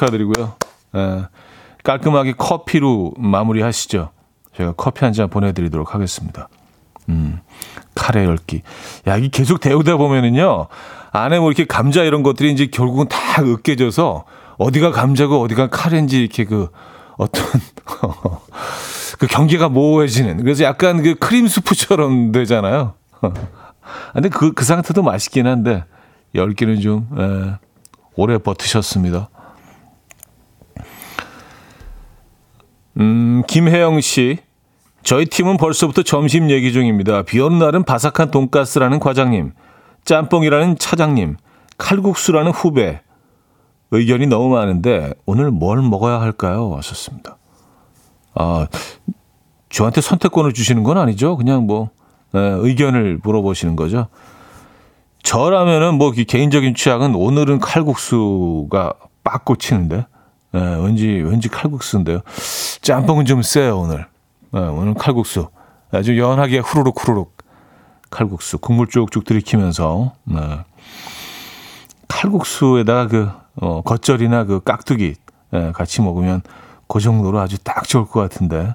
축하드리고요. 0.00 0.54
예. 0.96 1.26
깔끔하게 1.84 2.34
커피로 2.36 3.12
마무리하시죠. 3.18 4.10
제가 4.56 4.72
커피 4.76 5.04
한 5.04 5.12
잔 5.12 5.28
보내드리도록 5.28 5.94
하겠습니다. 5.94 6.48
음, 7.08 7.40
카레 7.94 8.24
열기. 8.24 8.62
야, 9.06 9.16
이 9.16 9.28
계속 9.28 9.60
데우다 9.60 9.96
보면은요, 9.96 10.68
안에 11.12 11.38
뭐 11.38 11.50
이렇게 11.50 11.64
감자 11.64 12.02
이런 12.02 12.22
것들이 12.22 12.52
이제 12.52 12.66
결국은 12.66 13.08
다 13.08 13.42
으깨져서 13.42 14.24
어디가 14.58 14.90
감자고 14.92 15.40
어디가 15.42 15.68
카레인지 15.68 16.20
이렇게 16.20 16.44
그 16.44 16.68
어떤 17.16 17.44
그 19.18 19.26
경계가 19.26 19.68
모호해지는 19.68 20.38
그래서 20.38 20.64
약간 20.64 21.02
그 21.02 21.14
크림 21.14 21.48
수프처럼 21.48 22.32
되잖아요. 22.32 22.94
근데 24.12 24.28
그, 24.28 24.52
그 24.52 24.64
상태도 24.64 25.02
맛있긴 25.02 25.46
한데 25.46 25.84
열기는 26.34 26.80
좀 26.80 27.08
에, 27.18 27.58
오래 28.16 28.38
버티셨습니다. 28.38 29.28
음, 33.00 33.42
김혜영 33.46 34.00
씨. 34.00 34.38
저희 35.02 35.24
팀은 35.24 35.56
벌써부터 35.56 36.02
점심 36.02 36.50
얘기 36.50 36.72
중입니다. 36.72 37.22
비 37.22 37.40
오는 37.40 37.58
날은 37.58 37.84
바삭한 37.84 38.30
돈가스라는 38.30 39.00
과장님, 39.00 39.52
짬뽕이라는 40.04 40.76
차장님, 40.76 41.36
칼국수라는 41.78 42.50
후배. 42.50 43.00
의견이 43.92 44.26
너무 44.26 44.50
많은데 44.50 45.14
오늘 45.24 45.50
뭘 45.50 45.80
먹어야 45.80 46.20
할까요? 46.20 46.74
하셨습니다. 46.76 47.38
아, 48.34 48.66
저한테 49.70 50.02
선택권을 50.02 50.52
주시는 50.52 50.82
건 50.84 50.98
아니죠. 50.98 51.36
그냥 51.38 51.66
뭐 51.66 51.90
에, 52.34 52.38
의견을 52.38 53.20
물어보시는 53.22 53.76
거죠. 53.76 54.08
저라면은 55.22 55.94
뭐 55.94 56.12
개인적인 56.12 56.74
취향은 56.74 57.14
오늘은 57.14 57.58
칼국수가 57.60 58.92
빡 59.24 59.44
꽂히는데 59.44 60.06
예, 60.54 60.58
왠지 60.58 61.06
왠지 61.06 61.48
칼국수인데요. 61.48 62.20
짬뽕은 62.82 63.24
좀 63.24 63.42
세요 63.42 63.80
오늘. 63.80 64.06
예, 64.54 64.58
오늘 64.58 64.94
칼국수 64.94 65.48
아주 65.92 66.18
연하게 66.18 66.58
후루룩 66.58 66.96
후루룩 67.00 67.36
칼국수 68.10 68.58
국물 68.58 68.88
쭉쭉 68.88 69.24
들이키면서 69.24 70.12
네. 70.24 70.64
칼국수에다가 72.08 73.06
그 73.06 73.30
어, 73.56 73.82
겉절이나 73.82 74.44
그 74.44 74.60
깍두기 74.62 75.14
예, 75.52 75.72
같이 75.72 76.02
먹으면 76.02 76.42
그 76.88 77.00
정도로 77.00 77.38
아주 77.38 77.58
딱 77.62 77.86
좋을 77.86 78.06
것 78.06 78.20
같은데 78.20 78.74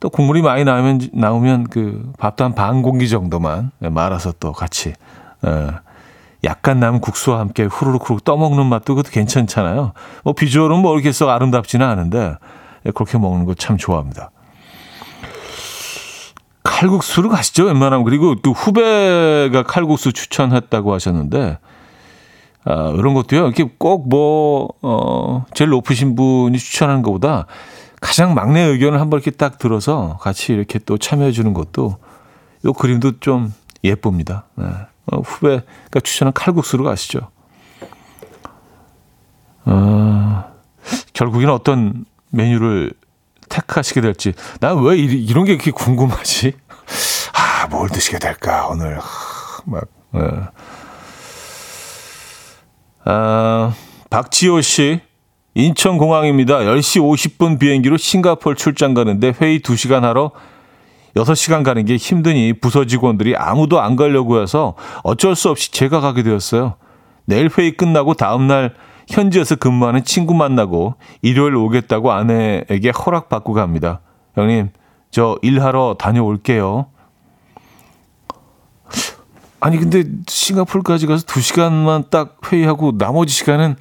또 0.00 0.10
국물이 0.10 0.42
많이 0.42 0.64
나오면 0.64 1.10
나오면 1.12 1.64
그 1.68 2.12
밥도 2.18 2.44
한 2.44 2.54
반 2.54 2.82
공기 2.82 3.08
정도만 3.08 3.70
예, 3.82 3.88
말아서 3.88 4.32
또 4.40 4.52
같이 4.52 4.94
예, 5.46 5.70
약간 6.44 6.78
남은 6.80 7.00
국수와 7.00 7.40
함께 7.40 7.64
후루룩 7.64 8.04
후루룩 8.04 8.24
떠먹는 8.24 8.66
맛도 8.66 8.94
그것도 8.94 9.12
괜찮잖아요. 9.12 9.92
뭐 10.24 10.32
비주얼은 10.32 10.78
뭐 10.78 10.94
이렇게 10.94 11.12
썩 11.12 11.28
아름답지는 11.30 11.86
않은데 11.86 12.36
그렇게 12.94 13.18
먹는 13.18 13.44
거 13.44 13.54
참 13.54 13.76
좋아합니다. 13.76 14.30
칼국수를 16.62 17.30
가시죠 17.30 17.64
웬만하면 17.64 18.04
그리고 18.04 18.36
또 18.36 18.52
후배가 18.52 19.64
칼국수 19.64 20.12
추천했다고 20.12 20.92
하셨는데 20.92 21.58
아, 22.64 22.92
이런 22.96 23.14
것도요 23.14 23.46
이렇게 23.46 23.64
꼭뭐 23.78 24.68
어, 24.82 25.46
제일 25.54 25.70
높으신 25.70 26.14
분이 26.14 26.58
추천하는 26.58 27.02
것보다 27.02 27.46
가장 28.00 28.34
막내 28.34 28.60
의견을 28.60 29.00
한번 29.00 29.18
이렇게 29.18 29.30
딱 29.32 29.58
들어서 29.58 30.18
같이 30.20 30.52
이렇게 30.52 30.78
또 30.78 30.98
참여해 30.98 31.32
주는 31.32 31.52
것도 31.52 31.96
이 32.64 32.72
그림도 32.76 33.20
좀 33.20 33.52
예쁩니다. 33.82 34.44
네. 34.54 34.66
어, 35.10 35.20
후배가 35.20 36.00
추천한 36.02 36.32
칼국수로 36.32 36.84
가시죠. 36.84 37.30
어, 39.64 40.44
결국에는 41.12 41.52
어떤 41.52 42.04
메뉴를 42.30 42.92
택하시게 43.48 44.00
될지. 44.00 44.34
난 44.60 44.78
왜 44.78 44.96
이런 44.96 45.44
게 45.44 45.54
그렇게 45.56 45.70
궁금하지? 45.70 46.52
아, 47.34 47.66
뭘 47.68 47.88
드시게 47.88 48.18
될까, 48.18 48.66
오늘. 48.68 48.98
막, 49.64 49.84
네. 50.12 50.20
아, 53.04 53.72
박지호 54.10 54.60
씨. 54.60 55.00
인천공항입니다. 55.54 56.58
10시 56.58 57.00
50분 57.00 57.58
비행기로 57.58 57.96
싱가폴 57.96 58.54
출장 58.54 58.94
가는데 58.94 59.32
회의 59.40 59.58
2시간 59.60 60.02
하러 60.02 60.30
6시간 61.16 61.64
가는 61.64 61.84
게 61.84 61.96
힘드니 61.96 62.54
부서 62.60 62.84
직원들이 62.84 63.36
아무도 63.36 63.80
안 63.80 63.96
가려고 63.96 64.40
해서 64.40 64.74
어쩔 65.02 65.34
수 65.34 65.48
없이 65.50 65.70
제가 65.72 66.00
가게 66.00 66.22
되었어요. 66.22 66.74
내일 67.24 67.50
회의 67.56 67.76
끝나고 67.76 68.14
다음날 68.14 68.74
현지에서 69.08 69.56
근무하는 69.56 70.04
친구 70.04 70.34
만나고 70.34 70.94
일요일 71.22 71.56
오겠다고 71.56 72.12
아내에게 72.12 72.90
허락받고 72.90 73.52
갑니다. 73.54 74.00
형님, 74.34 74.70
저 75.10 75.38
일하러 75.42 75.96
다녀올게요. 75.98 76.86
아니, 79.60 79.76
근데 79.78 80.04
싱가폴까지 80.28 81.06
가서 81.06 81.24
2시간만 81.26 82.10
딱 82.10 82.38
회의하고 82.52 82.96
나머지 82.96 83.34
시간은 83.34 83.76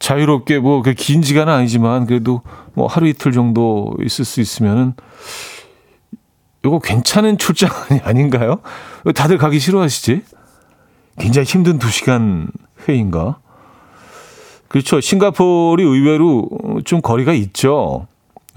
자유롭게 0.00 0.58
뭐 0.58 0.82
그 0.82 0.94
긴 0.94 1.22
시간은 1.22 1.52
아니지만 1.52 2.06
그래도 2.06 2.42
뭐 2.74 2.88
하루 2.88 3.06
이틀 3.06 3.30
정도 3.30 3.94
있을 4.04 4.24
수 4.24 4.40
있으면은 4.40 4.94
이거 6.64 6.78
괜찮은 6.78 7.38
출장 7.38 7.70
아닌가요? 8.04 8.60
왜 9.04 9.12
다들 9.12 9.38
가기 9.38 9.58
싫어하시지? 9.58 10.22
굉장히 11.18 11.44
힘든 11.44 11.78
두 11.78 11.90
시간 11.90 12.48
회의인가? 12.86 13.38
그렇죠. 14.68 15.00
싱가포르이 15.00 15.84
의외로 15.84 16.48
좀 16.84 17.02
거리가 17.02 17.34
있죠. 17.34 18.06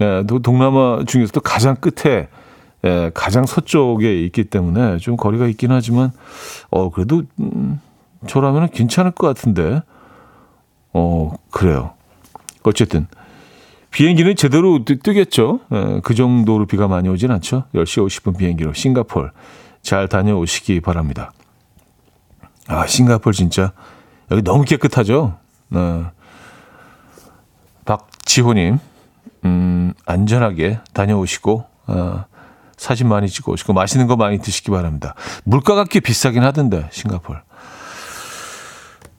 예, 0.00 0.24
동남아 0.42 1.04
중에서도 1.06 1.40
가장 1.40 1.76
끝에, 1.76 2.28
예, 2.84 3.10
가장 3.12 3.44
서쪽에 3.44 4.22
있기 4.24 4.44
때문에 4.44 4.96
좀 4.98 5.16
거리가 5.16 5.46
있긴 5.48 5.72
하지만, 5.72 6.12
어, 6.70 6.90
그래도, 6.90 7.22
음, 7.40 7.80
저라면 8.26 8.70
괜찮을 8.70 9.10
것 9.10 9.26
같은데. 9.26 9.82
어, 10.94 11.34
그래요. 11.50 11.92
어쨌든. 12.62 13.06
비행기는 13.96 14.36
제대로 14.36 14.84
뜨겠죠. 14.84 15.60
예, 15.72 16.00
그 16.02 16.14
정도로 16.14 16.66
비가 16.66 16.86
많이 16.86 17.08
오진 17.08 17.30
않죠. 17.30 17.64
10시 17.74 18.06
50분 18.06 18.36
비행기로 18.36 18.74
싱가폴 18.74 19.32
잘 19.80 20.06
다녀오시기 20.06 20.82
바랍니다. 20.82 21.32
아, 22.66 22.86
싱가폴 22.86 23.32
진짜 23.32 23.72
여기 24.30 24.42
너무 24.42 24.64
깨끗하죠. 24.64 25.38
네. 25.70 26.04
박지호님, 27.86 28.78
음, 29.46 29.94
안전하게 30.04 30.78
다녀오시고, 30.92 31.64
어, 31.86 32.24
사진 32.76 33.08
많이 33.08 33.30
찍어 33.30 33.50
오시고, 33.52 33.72
맛있는 33.72 34.08
거 34.08 34.16
많이 34.16 34.40
드시기 34.40 34.70
바랍니다. 34.70 35.14
물가가 35.44 35.84
꽤 35.84 36.00
비싸긴 36.00 36.42
하던데, 36.42 36.86
싱가폴. 36.92 37.40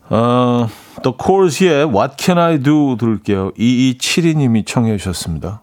어, 0.10 0.68
The 1.04 1.16
Cores의 1.22 1.86
What 1.86 2.16
Can 2.18 2.38
I 2.38 2.60
Do 2.60 2.96
들을게요. 2.98 3.52
2272님이 3.54 4.66
청해 4.66 4.98
주셨습니다. 4.98 5.62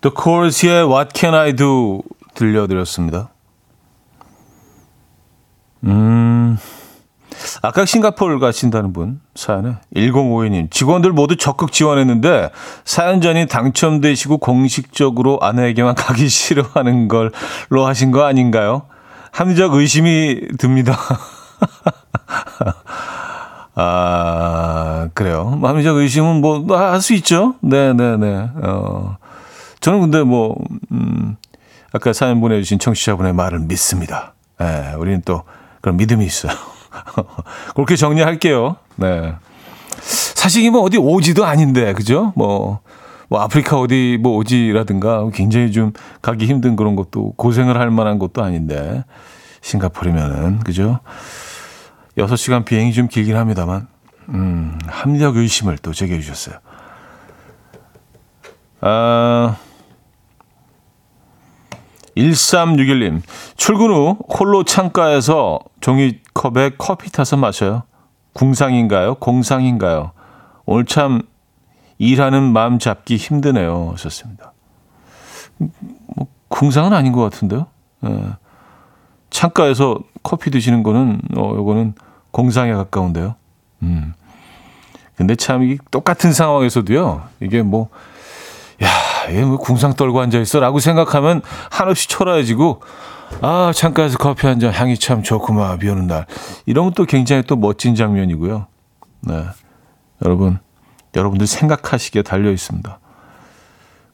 The 0.00 0.14
Cores의 0.16 0.86
What 0.86 1.10
Can 1.14 1.34
I 1.34 1.52
Do 1.54 2.02
들려드렸습니다. 2.34 3.30
음, 5.84 6.58
아까 7.62 7.84
싱가포르 7.84 8.38
가신다는 8.40 8.92
분 8.92 9.20
사연에 9.34 9.76
1052님 9.94 10.70
직원들 10.70 11.12
모두 11.12 11.36
적극 11.36 11.72
지원했는데 11.72 12.50
사연전이 12.84 13.46
당첨되시고 13.46 14.38
공식적으로 14.38 15.38
아내에게만 15.40 15.94
가기 15.96 16.28
싫어하는 16.28 17.08
걸로 17.08 17.86
하신 17.86 18.10
거 18.10 18.24
아닌가요? 18.24 18.86
합리적 19.30 19.74
의심이 19.74 20.48
듭니다. 20.58 20.96
아, 23.74 25.08
그래요. 25.14 25.56
마음적 25.60 25.96
의심은 25.96 26.40
뭐, 26.40 26.64
할 26.76 27.00
수 27.00 27.14
있죠. 27.14 27.54
네네네. 27.60 28.16
네, 28.16 28.26
네. 28.26 28.50
어, 28.62 29.16
저는 29.80 30.00
근데 30.00 30.22
뭐, 30.22 30.56
음, 30.90 31.36
아까 31.92 32.12
사연 32.12 32.40
보내주신 32.40 32.78
청취자분의 32.78 33.32
말을 33.34 33.60
믿습니다. 33.60 34.34
예, 34.60 34.94
우리는 34.98 35.22
또 35.24 35.42
그런 35.80 35.96
믿음이 35.96 36.24
있어요. 36.26 36.52
그렇게 37.74 37.96
정리할게요. 37.96 38.76
네. 38.96 39.34
사실 40.00 40.64
이뭐 40.64 40.82
어디 40.82 40.98
오지도 40.98 41.44
아닌데, 41.44 41.92
그죠? 41.92 42.32
뭐, 42.34 42.80
뭐 43.28 43.40
아프리카 43.40 43.78
어디 43.78 44.18
뭐 44.20 44.36
오지라든가 44.36 45.28
굉장히 45.32 45.70
좀 45.70 45.92
가기 46.22 46.46
힘든 46.46 46.76
그런 46.76 46.96
것도 46.96 47.34
고생을 47.36 47.78
할 47.78 47.90
만한 47.90 48.18
것도 48.18 48.42
아닌데, 48.42 49.04
싱가포르면은, 49.60 50.60
그죠? 50.60 51.00
6시간 52.16 52.64
비행이 52.64 52.92
좀 52.92 53.08
길긴 53.08 53.36
합니다만, 53.36 53.88
음, 54.30 54.78
합리적 54.86 55.36
의심을 55.36 55.78
또 55.78 55.92
제기해 55.92 56.20
주셨어요. 56.20 56.58
아, 58.80 59.56
1361님, 62.16 63.22
출근 63.56 63.90
후 63.90 64.18
홀로 64.28 64.64
창가에서 64.64 65.60
종이컵에 65.80 66.72
커피 66.78 67.10
타서 67.10 67.36
마셔요. 67.36 67.84
궁상인가요? 68.32 69.16
공상인가요? 69.16 70.12
오늘 70.66 70.84
참 70.84 71.22
일하는 71.98 72.52
마음 72.52 72.78
잡기 72.78 73.16
힘드네요. 73.16 73.90
하셨습니다. 73.92 74.52
뭐, 75.58 76.26
궁상은 76.48 76.92
아닌 76.92 77.12
것 77.12 77.22
같은데요. 77.22 77.66
예. 78.04 78.24
창가에서 79.30 79.98
커피 80.22 80.50
드시는 80.50 80.82
거는 80.82 81.20
어 81.36 81.54
요거는 81.56 81.94
공상에 82.30 82.72
가까운데요. 82.72 83.34
음. 83.82 84.14
근데 85.16 85.34
참 85.34 85.62
이 85.62 85.78
똑같은 85.90 86.32
상황에서도요. 86.32 87.22
이게 87.40 87.62
뭐 87.62 87.88
야, 88.82 88.88
얘뭐 89.32 89.58
궁상 89.58 89.94
떨고 89.94 90.20
앉아 90.20 90.38
있어라고 90.38 90.78
생각하면 90.78 91.42
한없이 91.70 92.08
초라해지고 92.08 92.80
아, 93.42 93.72
창가에서 93.74 94.16
커피 94.18 94.46
한 94.46 94.58
잔 94.60 94.72
향이 94.72 94.96
참 94.96 95.22
좋구만, 95.22 95.78
비 95.80 95.88
오는 95.90 96.06
날. 96.06 96.24
이런 96.64 96.86
것도 96.86 97.04
굉장히 97.04 97.42
또 97.42 97.56
멋진 97.56 97.94
장면이고요. 97.94 98.66
네. 99.22 99.44
여러분, 100.24 100.58
여러분들 101.14 101.46
생각하시기에 101.46 102.22
달려 102.22 102.50
있습니다. 102.50 102.98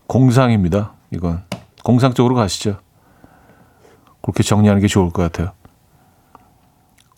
공상입니다. 0.08 0.92
이건. 1.12 1.44
공상 1.84 2.12
쪽으로 2.12 2.34
가시죠. 2.34 2.78
그렇게 4.24 4.42
정리하는 4.42 4.80
게 4.80 4.88
좋을 4.88 5.10
것 5.10 5.22
같아요. 5.22 5.52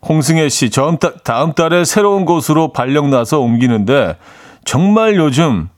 홍승혜 0.09 0.49
씨, 0.49 0.71
다음, 0.71 0.99
다음 1.25 1.53
달에 1.53 1.85
새로운 1.85 2.25
곳으로 2.25 2.73
발령 2.73 3.11
나서 3.11 3.41
옮기는데 3.41 4.17
정말 4.65 5.15
요즘 5.17 5.69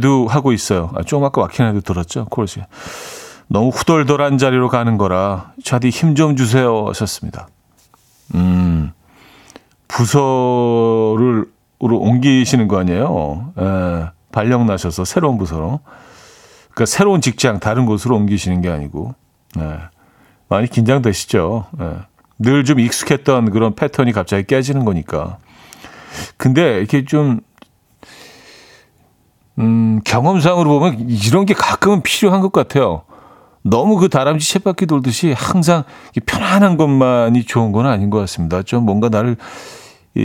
Do 0.00 0.26
하고 0.26 0.52
있어요. 0.52 0.90
아, 0.94 1.02
좀 1.02 1.24
아까 1.24 1.40
Do 1.40 1.80
들었죠? 1.80 2.26
코러스. 2.26 2.60
너무 3.48 3.68
후덜덜한 3.70 4.38
자리로 4.38 4.68
가는 4.68 4.98
거라 4.98 5.52
차디 5.64 5.88
힘 5.88 6.14
좀 6.14 6.36
주세요 6.36 6.86
하셨습니다. 6.88 7.48
음, 8.34 8.92
부서를 9.88 11.46
으로 11.84 11.98
옮기시는 11.98 12.68
거 12.68 12.78
아니에요? 12.78 13.52
예, 13.60 14.06
발령 14.32 14.66
나셔서 14.66 15.04
새로운 15.04 15.36
부서로. 15.38 15.80
그러니까 16.70 16.86
새로운 16.86 17.20
직장 17.20 17.60
다른 17.60 17.84
곳으로 17.86 18.16
옮기시는 18.16 18.62
게 18.62 18.70
아니고. 18.70 19.14
예, 19.58 19.78
많이 20.48 20.68
긴장되시죠? 20.68 21.66
예, 21.80 21.92
늘좀 22.38 22.80
익숙했던 22.80 23.50
그런 23.50 23.74
패턴이 23.74 24.12
갑자기 24.12 24.44
깨지는 24.44 24.84
거니까. 24.84 25.38
근데 26.36 26.78
이렇게 26.78 27.04
좀 27.04 27.40
음, 29.58 30.00
경험상으로 30.04 30.68
보면 30.68 31.08
이런 31.08 31.46
게 31.46 31.54
가끔은 31.54 32.02
필요한 32.02 32.40
것 32.40 32.52
같아요. 32.52 33.02
너무 33.62 33.96
그 33.96 34.08
다람쥐 34.08 34.52
쳇바퀴 34.52 34.86
돌듯이 34.86 35.34
항상 35.36 35.82
편안한 36.24 36.76
것만이 36.76 37.44
좋은 37.44 37.72
건 37.72 37.86
아닌 37.86 38.10
것 38.10 38.18
같습니다. 38.20 38.62
좀 38.62 38.84
뭔가 38.84 39.08
나를 39.08 39.36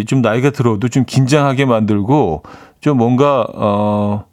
좀 0.08 0.22
나이가 0.22 0.52
들어도 0.52 0.90
좀 0.90 1.06
긴장하게 1.06 1.66
만들고 1.66 2.44
좀 2.82 2.98
뭔가 2.98 3.48
어 3.54 4.26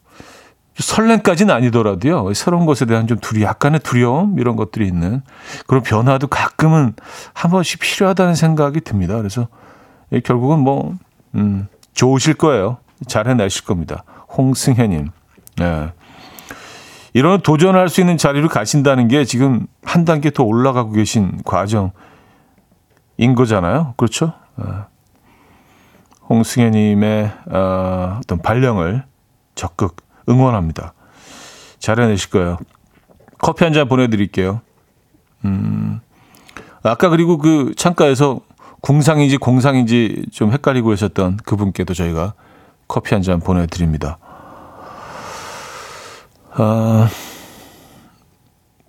설렘까지는 0.79 1.55
아니더라도요. 1.55 2.33
새로운 2.35 2.67
것에 2.67 2.85
대한 2.85 3.07
좀 3.07 3.19
두리 3.19 3.43
약간의 3.43 3.81
두려움 3.81 4.39
이런 4.39 4.57
것들이 4.57 4.87
있는 4.87 5.23
그런 5.67 5.83
변화도 5.83 6.29
가끔은 6.29 6.95
한 7.35 7.51
번씩 7.51 7.81
필요하다는 7.81 8.35
생각이 8.35 8.81
듭니다. 8.83 9.17
그래서 9.17 9.49
결국은 10.25 10.61
뭐 10.61 10.95
음, 11.35 11.67
좋으실 11.95 12.35
거예요. 12.35 12.79
잘 13.07 13.29
해내실 13.29 13.65
겁니다. 13.65 14.05
홍승현님. 14.37 15.11
네. 15.57 15.93
이런 17.13 17.41
도전할 17.41 17.89
수 17.89 18.01
있는 18.01 18.17
자리로 18.17 18.49
가신다는 18.49 19.09
게 19.09 19.25
지금 19.25 19.67
한 19.83 20.05
단계 20.05 20.31
더 20.31 20.45
올라가고 20.45 20.93
계신 20.93 21.41
과정인 21.45 21.91
거잖아요. 23.35 23.95
그렇죠? 23.97 24.35
어. 24.57 24.87
홍승혜님의 26.29 27.33
어, 27.51 28.19
어떤 28.19 28.39
발령을 28.39 29.05
적극 29.55 29.97
응원합니다. 30.29 30.93
잘해내실 31.79 32.31
거예요. 32.31 32.59
커피 33.39 33.65
한 33.65 33.73
잔 33.73 33.89
보내드릴게요. 33.89 34.61
음, 35.45 36.01
아까 36.83 37.09
그리고 37.09 37.39
그 37.39 37.73
창가에서 37.77 38.41
궁상인지 38.81 39.37
공상인지 39.39 40.27
좀 40.33 40.53
헷갈리고 40.53 40.91
계셨던 40.91 41.39
그분께도 41.45 41.95
저희가 41.95 42.35
커피 42.89 43.15
한 43.15 43.23
잔 43.23 43.41
보내드립니다. 43.41 44.19
아, 46.55 47.09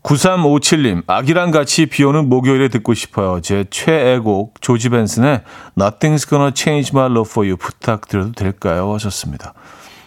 9357님, 0.03 1.03
아기랑 1.07 1.51
같이 1.51 1.85
비 1.85 2.03
오는 2.03 2.29
목요일에 2.29 2.69
듣고 2.69 2.93
싶어요. 2.93 3.41
제 3.41 3.65
최애곡, 3.69 4.61
조지 4.61 4.89
벤슨의 4.89 5.43
Nothing's 5.77 6.27
Gonna 6.27 6.51
Change 6.55 6.91
My 6.93 7.05
Love 7.11 7.29
For 7.29 7.47
You 7.47 7.57
부탁드려도 7.57 8.31
될까요? 8.31 8.93
하셨습니다. 8.93 9.53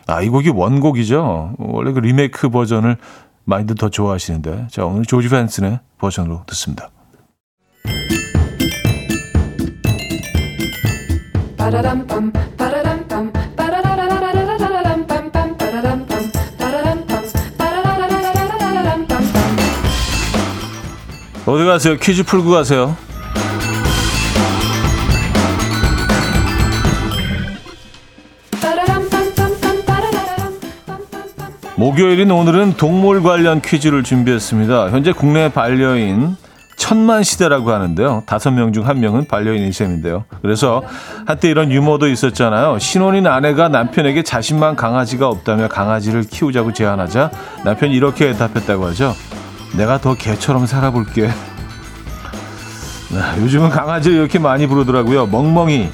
아, 0.06 0.20
이 0.22 0.28
곡이 0.28 0.50
원곡이죠. 0.50 1.54
원래 1.58 1.92
그 1.92 2.00
리메이크 2.00 2.50
버전을 2.50 2.96
많이들 3.44 3.76
더 3.76 3.88
좋아하시는데. 3.88 4.68
자, 4.70 4.84
오늘 4.84 5.04
조지 5.04 5.28
벤슨의 5.28 5.80
버전으로 5.98 6.42
듣습니다. 6.46 6.90
어디 21.44 21.64
가세요? 21.64 21.96
퀴즈 21.96 22.22
풀고 22.24 22.50
가세요. 22.50 22.96
목요일인 31.82 32.30
오늘은 32.30 32.74
동물 32.76 33.24
관련 33.24 33.60
퀴즈를 33.60 34.04
준비했습니다. 34.04 34.90
현재 34.90 35.10
국내 35.10 35.48
반려인 35.48 36.36
천만 36.76 37.24
시대라고 37.24 37.72
하는데요. 37.72 38.22
다섯 38.24 38.52
명 38.52 38.72
중 38.72 38.86
한 38.86 39.00
명은 39.00 39.26
반려인인 39.26 39.72
셈인데요. 39.72 40.24
그래서 40.42 40.84
한때 41.26 41.50
이런 41.50 41.72
유머도 41.72 42.06
있었잖아요. 42.06 42.78
신혼인 42.78 43.26
아내가 43.26 43.68
남편에게 43.68 44.22
자신만 44.22 44.76
강아지가 44.76 45.28
없다며 45.28 45.66
강아지를 45.66 46.22
키우자고 46.22 46.72
제안하자 46.72 47.32
남편이 47.64 47.96
이렇게 47.96 48.30
대답했다고 48.30 48.86
하죠. 48.86 49.12
내가 49.76 49.98
더 49.98 50.14
개처럼 50.14 50.66
살아볼게. 50.66 51.22
네, 51.22 51.32
요즘은 53.42 53.70
강아지를 53.70 54.18
이렇게 54.18 54.38
많이 54.38 54.68
부르더라고요. 54.68 55.26
멍멍이. 55.26 55.88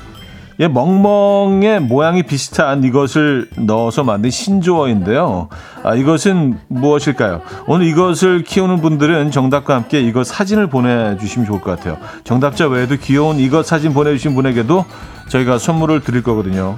예, 0.61 0.67
멍멍의 0.67 1.81
모양이 1.81 2.25
비슷한 2.25 2.83
이것을 2.83 3.49
넣어서 3.59 4.03
만든 4.03 4.31
신조어인데요. 4.31 5.49
아, 5.85 5.95
이것은 5.95 6.59
무엇일까요? 6.67 7.43
오늘 7.69 7.87
이것을 7.87 8.43
키우는 8.43 8.81
분들은 8.81 9.31
정답과 9.31 9.77
함께 9.77 10.01
이것 10.01 10.27
사진을 10.27 10.67
보내주시면 10.67 11.47
좋을 11.47 11.61
것 11.61 11.77
같아요. 11.77 11.97
정답자 12.25 12.67
외에도 12.67 12.97
귀여운 12.97 13.39
이것 13.39 13.65
사진 13.65 13.95
보내주신 13.95 14.35
분에게도 14.35 14.85
저희가 15.29 15.59
선물을 15.59 16.01
드릴 16.01 16.25
거거든요. 16.25 16.75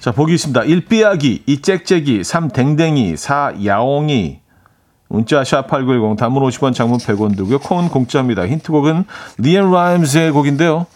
자, 0.00 0.10
보기 0.10 0.34
있습니다. 0.34 0.60
1삐약이, 0.62 1.46
2짹짹이, 1.46 2.22
3댕댕이, 2.22 3.14
4야옹이, 3.14 4.38
문자 5.08 5.42
샵8910 5.42 6.16
단문 6.16 6.42
50원 6.42 6.74
장문 6.74 6.98
100원 6.98 7.36
들고요. 7.36 7.60
콩은 7.60 7.88
공짜입니다. 7.88 8.46
힌트곡은 8.46 9.04
리앤 9.38 9.70
라임스의 9.70 10.32
곡인데요. 10.32 10.86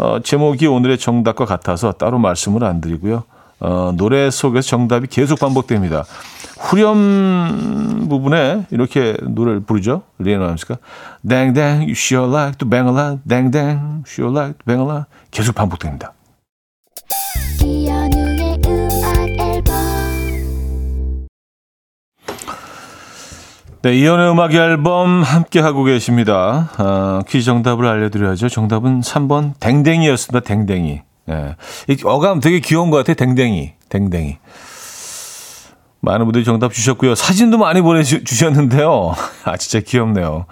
어, 0.00 0.18
제목이 0.18 0.66
오늘의 0.66 0.96
정답과 0.96 1.44
같아서 1.44 1.92
따로 1.92 2.18
말씀을 2.18 2.64
안 2.64 2.80
드리고요. 2.80 3.24
어, 3.60 3.92
노래 3.94 4.30
속에서 4.30 4.66
정답이 4.66 5.08
계속 5.08 5.38
반복됩니다. 5.38 6.06
후렴 6.58 8.06
부분에 8.08 8.64
이렇게 8.70 9.14
노래를 9.20 9.60
부르죠. 9.60 10.02
리앤 10.18 10.40
라임스가 10.40 10.78
땡땡 11.28 11.80
you 11.80 11.90
sure 11.90 12.32
like 12.32 12.56
to 12.56 12.68
bang 12.68 12.88
a 12.88 12.94
lot 12.94 13.18
땡땡 13.28 14.04
sure 14.06 14.32
like 14.34 14.56
to 14.58 14.64
bang 14.64 14.82
a 14.82 14.88
lot 14.88 15.04
계속 15.30 15.54
반복됩니다. 15.54 16.14
네, 23.82 23.96
이연의 23.96 24.30
음악 24.32 24.52
앨범 24.52 25.22
함께 25.22 25.58
하고 25.58 25.84
계십니다. 25.84 26.68
어, 26.76 27.22
퀴즈 27.26 27.46
정답을 27.46 27.86
알려드려야죠. 27.86 28.50
정답은 28.50 29.00
3번 29.00 29.58
댕댕이였습니다. 29.58 30.40
댕댕이. 30.40 31.00
네. 31.24 31.56
이 31.88 31.96
어감 32.04 32.40
되게 32.40 32.60
귀여운 32.60 32.90
것 32.90 32.98
같아요. 32.98 33.14
댕댕이. 33.14 33.72
댕댕이. 33.88 34.36
많은 36.00 36.26
분들이 36.26 36.44
정답 36.44 36.74
주셨고요. 36.74 37.14
사진도 37.14 37.56
많이 37.56 37.80
보내주셨는데요. 37.80 39.14
아, 39.44 39.56
진짜 39.56 39.80
귀엽네요. 39.80 40.44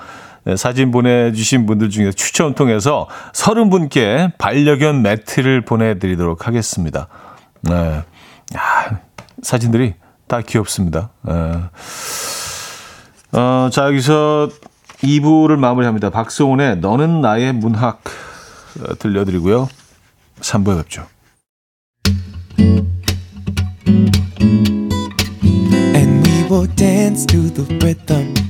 네, 0.45 0.57
사진 0.57 0.91
보내주신 0.91 1.67
분들 1.67 1.91
중에 1.91 2.13
추첨 2.13 2.55
통해서 2.55 3.09
30분께 3.35 4.39
반려견 4.39 5.03
매트를 5.03 5.67
보내드리도록 5.67 6.47
하겠습니다. 6.47 7.09
네. 7.61 8.01
아, 8.55 8.99
사진들이 9.43 9.97
다 10.29 10.41
귀엽습니다. 10.41 11.11
네. 11.21 11.35
어, 13.33 13.69
자, 13.71 13.87
여기서 13.87 14.49
2부를 15.03 15.57
마무리합니다. 15.57 16.11
박수원의 16.11 16.79
너는 16.79 17.21
나의 17.21 17.53
문학 17.53 18.03
어, 18.81 18.95
들려드리고요. 18.99 19.69
3부에 20.41 20.77
뵙죠. 20.79 21.07
And 25.95 26.27
we 26.27 26.45
will 26.51 26.69
dance 26.77 27.27
to 27.27 27.53
the 27.53 27.67
rhythm. 27.81 28.48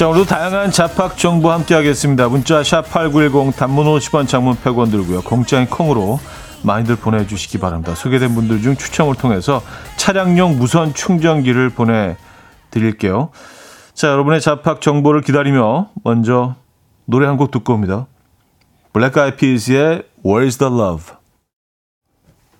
자, 0.00 0.08
오늘도 0.08 0.28
다양한 0.28 0.70
잡학 0.70 1.18
정보 1.18 1.50
함께 1.50 1.74
하겠습니다. 1.74 2.26
문자 2.30 2.62
샵8910 2.62 3.54
단문 3.54 3.84
50원 3.84 4.26
장문 4.26 4.56
100원 4.56 4.90
들고요. 4.90 5.20
공짜인 5.20 5.66
콩으로 5.66 6.18
많이들 6.62 6.96
보내주시기 6.96 7.58
바랍니다. 7.58 7.94
소개된 7.94 8.34
분들 8.34 8.62
중 8.62 8.76
추첨을 8.76 9.14
통해서 9.14 9.62
차량용 9.96 10.56
무선 10.56 10.94
충전기를 10.94 11.68
보내드릴게요. 11.68 13.28
자, 13.92 14.08
여러분의 14.08 14.40
잡학 14.40 14.80
정보를 14.80 15.20
기다리며 15.20 15.90
먼저 16.02 16.54
노래 17.04 17.26
한 17.26 17.36
곡 17.36 17.50
듣고 17.50 17.74
옵니다. 17.74 18.06
블랙 18.94 19.18
아이피스의 19.18 20.04
Where's 20.24 20.58
the 20.58 20.74
Love 20.74 21.14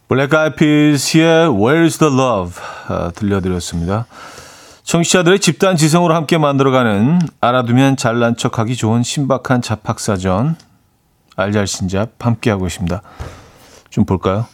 블랙 0.09 0.35
아이피스의 0.35 1.48
Where's 1.48 1.98
the 1.98 2.14
Love 2.14 2.62
아, 2.88 3.11
들려드렸습니다. 3.14 4.05
청취자들의 4.90 5.38
집단 5.38 5.76
지성으로 5.76 6.16
함께 6.16 6.37
만들어가는 6.37 7.20
알아두면 7.40 7.96
잘난 7.96 8.37
척하기 8.37 8.74
좋은 8.74 9.05
신박한 9.05 9.62
잡학사전 9.62 10.57
알잘신잡 11.37 12.14
함께하고 12.18 12.66
있습니다. 12.66 13.00
좀 13.90 14.05
볼까요? 14.05 14.46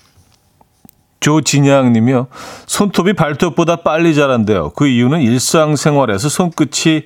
조진양님이요. 1.20 2.26
손톱이 2.66 3.14
발톱보다 3.14 3.76
빨리 3.76 4.14
자란대요. 4.14 4.72
그 4.76 4.86
이유는 4.86 5.22
일상생활에서 5.22 6.28
손끝이 6.28 7.04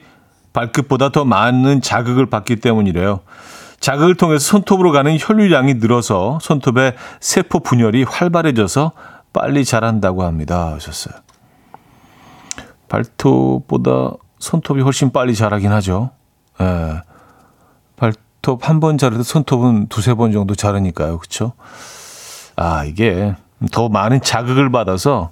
발끝보다 0.53 1.11
더 1.11 1.25
많은 1.25 1.83
자극을 1.83 2.27
받기 2.27 2.57
때문이래요. 2.57 3.21
자극을 3.79 4.17
통해서 4.17 4.45
손톱으로 4.45 4.91
가는 4.91 5.17
혈류량이 5.21 5.75
늘어서 5.75 6.41
손톱의 6.43 6.97
세포 7.21 7.61
분열이 7.61 8.03
활발해져서 8.03 8.91
빨리 9.33 9.65
자란다고 9.65 10.25
합니다. 10.25 10.73
하셨어요. 10.75 11.15
발톱보다 12.91 14.13
손톱이 14.39 14.83
훨씬 14.83 15.11
빨리 15.13 15.35
자라긴 15.35 15.73
하죠. 15.73 16.11
예. 16.61 17.01
발톱 17.97 18.69
한 18.69 18.81
번 18.81 18.99
자르도 18.99 19.23
손톱은 19.23 19.87
두세 19.89 20.13
번 20.15 20.33
정도 20.33 20.55
자르니까요. 20.55 21.19
그렇죠? 21.19 21.53
아, 22.57 22.85
이게 22.85 23.35
더 23.73 23.89
많은 23.89 24.21
자극을 24.21 24.71
받아서 24.71 25.31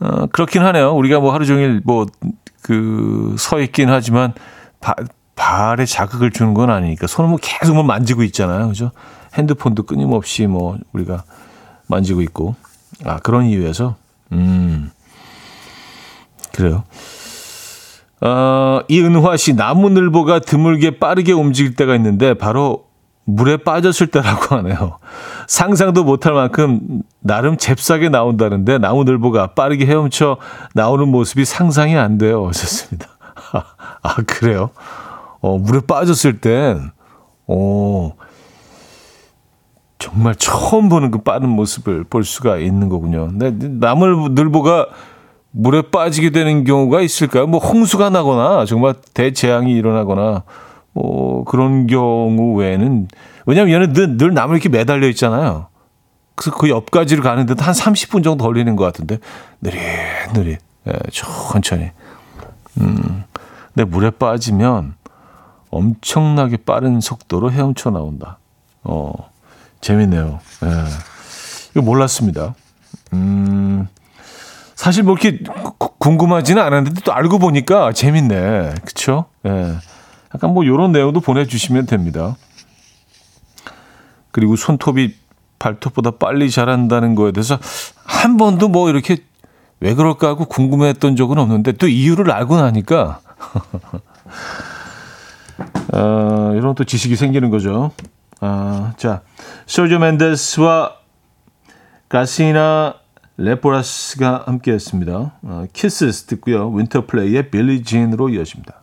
어, 0.00 0.26
그렇긴 0.26 0.62
하네요. 0.62 0.94
우리가 0.94 1.20
뭐 1.20 1.32
하루 1.32 1.46
종일 1.46 1.80
뭐 1.84 2.04
그 2.62 3.36
서 3.38 3.60
있긴 3.60 3.90
하지만 3.90 4.34
바, 4.80 4.94
발에 5.36 5.86
자극을 5.86 6.32
주는 6.32 6.52
건 6.52 6.68
아니니까 6.70 7.06
손을 7.06 7.30
뭐 7.30 7.38
계속 7.40 7.74
뭐 7.74 7.84
만지고 7.84 8.24
있잖아요. 8.24 8.66
그죠? 8.66 8.90
핸드폰도 9.34 9.84
끊임없이 9.84 10.46
뭐 10.48 10.76
우리가 10.92 11.22
만지고 11.86 12.22
있고. 12.22 12.56
아, 13.04 13.18
그런 13.18 13.44
이유에서 13.46 13.94
음. 14.32 14.90
그래요. 16.56 16.84
어, 18.22 18.80
이은화 18.88 19.36
씨, 19.36 19.52
나무늘보가 19.52 20.40
드물게 20.40 20.98
빠르게 20.98 21.32
움직일 21.32 21.74
때가 21.74 21.94
있는데 21.96 22.34
바로 22.34 22.86
물에 23.24 23.58
빠졌을 23.58 24.06
때라고 24.06 24.56
하네요. 24.56 24.98
상상도 25.48 26.04
못할 26.04 26.32
만큼 26.32 27.02
나름 27.20 27.56
잽싸게 27.56 28.08
나온다는데 28.08 28.78
나무늘보가 28.78 29.48
빠르게 29.48 29.84
헤엄쳐 29.84 30.38
나오는 30.74 31.06
모습이 31.08 31.44
상상이 31.44 31.96
안 31.96 32.18
돼요. 32.18 32.46
하셨습니다. 32.48 33.08
아, 34.02 34.14
그래요? 34.26 34.70
어, 35.40 35.58
물에 35.58 35.80
빠졌을 35.86 36.40
땐, 36.40 36.90
어, 37.46 38.12
정말 39.98 40.34
처음 40.36 40.88
보는 40.88 41.10
그 41.10 41.18
빠른 41.18 41.48
모습을 41.48 42.04
볼 42.04 42.24
수가 42.24 42.58
있는 42.58 42.88
거군요. 42.88 43.28
근데 43.28 43.50
나무늘보가 43.86 44.86
물에 45.58 45.82
빠지게 45.90 46.30
되는 46.30 46.64
경우가 46.64 47.00
있을까요? 47.00 47.46
뭐 47.46 47.58
홍수가 47.58 48.10
나거나 48.10 48.66
정말 48.66 48.94
대재앙이 49.14 49.72
일어나거나 49.72 50.42
뭐 50.92 51.44
그런 51.44 51.86
경우 51.86 52.54
외에는 52.56 53.08
왜냐면 53.46 53.72
얘는 53.72 53.92
늘, 53.94 54.16
늘 54.18 54.34
나무 54.34 54.52
이렇게 54.52 54.68
매달려 54.68 55.08
있잖아요. 55.08 55.68
그래서 56.34 56.56
그 56.58 56.68
옆까지를 56.68 57.22
가는데 57.22 57.54
한 57.58 57.72
30분 57.72 58.22
정도 58.22 58.44
걸리는 58.44 58.76
것 58.76 58.84
같은데 58.84 59.18
느릿느릿 59.62 60.58
예, 60.88 60.92
천천히. 61.10 61.90
음, 62.78 63.24
근데 63.72 63.84
물에 63.88 64.10
빠지면 64.10 64.94
엄청나게 65.70 66.58
빠른 66.58 67.00
속도로 67.00 67.50
헤엄쳐 67.50 67.90
나온다. 67.90 68.38
어, 68.84 69.10
재밌네요. 69.80 70.38
예. 70.64 70.68
이거 71.70 71.80
몰랐습니다. 71.80 72.54
음, 73.14 73.88
사실 74.76 75.02
뭐 75.02 75.16
이렇게 75.18 75.42
궁금하지는 75.98 76.62
않았는데 76.62 77.00
또 77.00 77.12
알고 77.12 77.38
보니까 77.40 77.92
재밌네. 77.92 78.74
그쵸? 78.84 79.24
예. 79.46 79.74
약간 80.34 80.52
뭐 80.52 80.64
요런 80.66 80.92
내용도 80.92 81.20
보내주시면 81.20 81.86
됩니다. 81.86 82.36
그리고 84.30 84.54
손톱이 84.54 85.14
발톱보다 85.58 86.12
빨리 86.12 86.50
자란다는 86.50 87.14
거에 87.14 87.32
대해서 87.32 87.58
한 88.04 88.36
번도 88.36 88.68
뭐 88.68 88.90
이렇게 88.90 89.16
왜 89.80 89.94
그럴까 89.94 90.28
하고 90.28 90.44
궁금했던 90.44 91.16
적은 91.16 91.38
없는데 91.38 91.72
또 91.72 91.88
이유를 91.88 92.30
알고 92.30 92.56
나니까 92.56 93.20
어, 95.94 96.52
이런 96.54 96.74
또 96.74 96.84
지식이 96.84 97.16
생기는 97.16 97.48
거죠. 97.48 97.92
어, 98.42 98.92
자, 98.98 99.22
세르조 99.64 99.98
멘데스와 99.98 100.92
가시냐 102.10 102.96
레포라스가 103.38 104.44
함께했습니다. 104.46 105.32
어, 105.42 105.66
Kisses 105.72 106.24
듣고요. 106.26 106.70
윈터플레이의 106.70 107.50
Billie 107.50 107.82
Jean으로 107.82 108.28
이어집니다. 108.30 108.82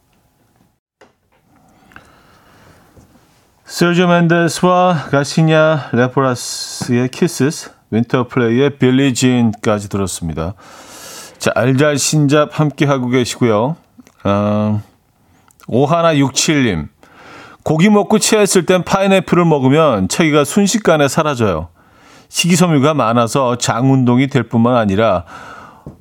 세르조 3.66 4.08
멘데스와 4.08 5.08
가시냐 5.10 5.90
레포라스의 5.94 7.10
Kisses, 7.10 7.72
윈터플레이의 7.90 8.78
Billie 8.78 9.14
Jean까지 9.16 9.90
들었습니다. 9.90 10.54
자, 11.40 11.52
알잘 11.56 11.98
신잡 11.98 12.60
함께하고 12.60 13.10
계시고요. 13.10 13.76
어, 14.24 14.82
오하나 15.68 16.14
67님. 16.14 16.90
고기 17.64 17.90
먹고 17.90 18.20
체했을 18.20 18.66
땐 18.66 18.84
파인애플을 18.84 19.46
먹으면 19.46 20.10
체기가 20.10 20.44
순식간에 20.44 21.08
사라져요. 21.08 21.70
식이섬유가 22.34 22.96
많아서 22.96 23.58
장 23.60 23.94
운동이 23.94 24.26
될 24.26 24.42
뿐만 24.42 24.76
아니라 24.76 25.24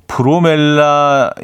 프로멜라인이라는 0.07 1.37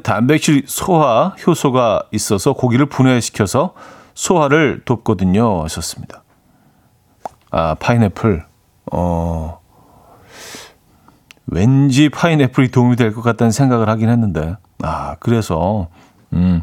단백질 0.00 0.64
소화 0.66 1.34
효소가 1.46 2.04
있어서 2.12 2.54
고기를 2.54 2.86
분해시켜서 2.86 3.74
소화를 4.14 4.80
돕거든요. 4.86 5.64
하셨습니다. 5.64 6.22
아, 7.50 7.74
파인애플. 7.74 8.46
어, 8.92 9.60
왠지 11.46 12.08
파인애플이 12.08 12.70
도움이 12.70 12.96
될 12.96 13.12
것 13.12 13.20
같다는 13.20 13.50
생각을 13.50 13.90
하긴 13.90 14.08
했는데. 14.08 14.56
아, 14.82 15.16
그래서, 15.20 15.88
음, 16.32 16.62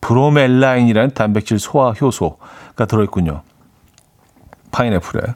브로멜라인이라는 0.00 1.12
단백질 1.12 1.58
소화 1.58 1.92
효소가 1.92 2.86
들어있군요. 2.86 3.42
파인애플에. 4.70 5.34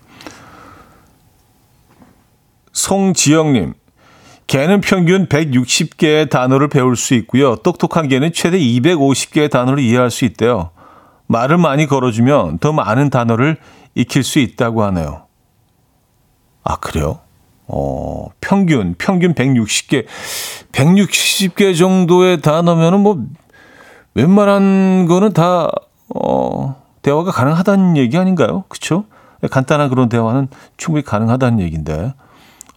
송지영님, 2.79 3.75
개는 4.47 4.81
평균 4.81 5.27
160개의 5.27 6.31
단어를 6.31 6.69
배울 6.69 6.97
수 6.97 7.15
있고요. 7.15 7.57
똑똑한 7.57 8.07
개는 8.07 8.33
최대 8.33 8.59
250개의 8.59 9.51
단어를 9.51 9.83
이해할 9.83 10.11
수 10.11 10.25
있대요. 10.25 10.71
말을 11.27 11.59
많이 11.59 11.87
걸어주면 11.87 12.59
더 12.59 12.73
많은 12.73 13.11
단어를 13.11 13.59
익힐 13.97 14.23
수 14.23 14.39
있다고 14.39 14.85
하네요. 14.85 15.27
아, 16.63 16.77
그래요? 16.77 17.19
어, 17.67 18.29
평균, 18.41 18.95
평균 18.97 19.35
160개, 19.35 20.07
160개 20.73 21.77
정도의 21.77 22.41
단어면은 22.41 23.01
뭐, 23.01 23.23
웬만한 24.15 25.07
거는 25.07 25.33
다, 25.33 25.69
어, 26.15 26.83
대화가 27.03 27.33
가능하다는 27.33 27.97
얘기 27.97 28.17
아닌가요? 28.17 28.65
그쵸? 28.69 29.05
간단한 29.51 29.91
그런 29.91 30.09
대화는 30.09 30.49
충분히 30.77 31.05
가능하다는 31.05 31.61
얘기인데. 31.61 32.15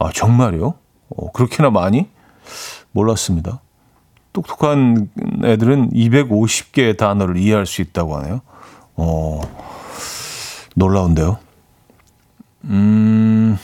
아, 0.01 0.11
정말요? 0.11 0.73
어, 1.09 1.31
그렇게나 1.31 1.69
많이? 1.69 2.09
몰랐습니다. 2.91 3.61
똑똑한 4.33 5.11
애들은 5.43 5.91
250개의 5.91 6.97
단어를 6.97 7.37
이해할 7.37 7.67
수 7.67 7.83
있다고 7.83 8.17
하네요. 8.17 8.41
어, 8.95 9.41
놀라운데요. 10.75 11.37
음, 12.63 13.59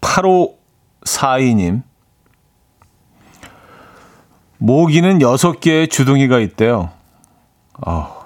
8542님. 0.00 1.82
모기는 4.58 5.18
6개의 5.18 5.90
주둥이가 5.90 6.38
있대요. 6.38 6.90
아, 7.84 8.19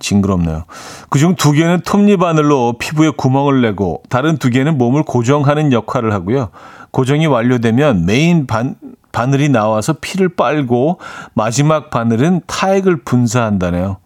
징그럽네요. 0.00 0.64
그중 1.10 1.36
두 1.36 1.52
개는 1.52 1.80
톱니바늘로 1.80 2.74
피부에 2.78 3.10
구멍을 3.10 3.62
내고 3.62 4.02
다른 4.08 4.36
두 4.36 4.50
개는 4.50 4.78
몸을 4.78 5.02
고정하는 5.04 5.72
역할을 5.72 6.12
하고요. 6.12 6.50
고정이 6.90 7.26
완료되면 7.26 8.06
메인 8.06 8.46
반, 8.46 8.74
바늘이 9.12 9.48
나와서 9.48 9.94
피를 9.94 10.28
빨고 10.28 10.98
마지막 11.34 11.90
바늘은 11.90 12.42
타액을 12.46 13.04
분사한다네요. 13.04 13.98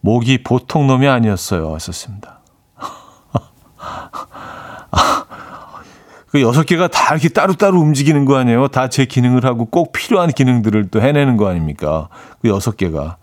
목이 0.00 0.42
보통 0.42 0.86
놈이 0.86 1.06
아니었어요. 1.08 1.70
왔었습니다. 1.70 2.40
그 6.30 6.42
여섯 6.42 6.64
개가 6.64 6.88
다 6.88 7.14
이렇게 7.14 7.28
따로따로 7.28 7.78
움직이는 7.80 8.24
거 8.24 8.36
아니에요? 8.36 8.68
다 8.68 8.88
제 8.88 9.04
기능을 9.06 9.44
하고 9.44 9.66
꼭 9.66 9.92
필요한 9.92 10.30
기능들을 10.30 10.88
또 10.90 11.00
해내는 11.00 11.36
거 11.36 11.48
아닙니까? 11.48 12.08
그 12.42 12.48
여섯 12.48 12.76
개가. 12.76 13.16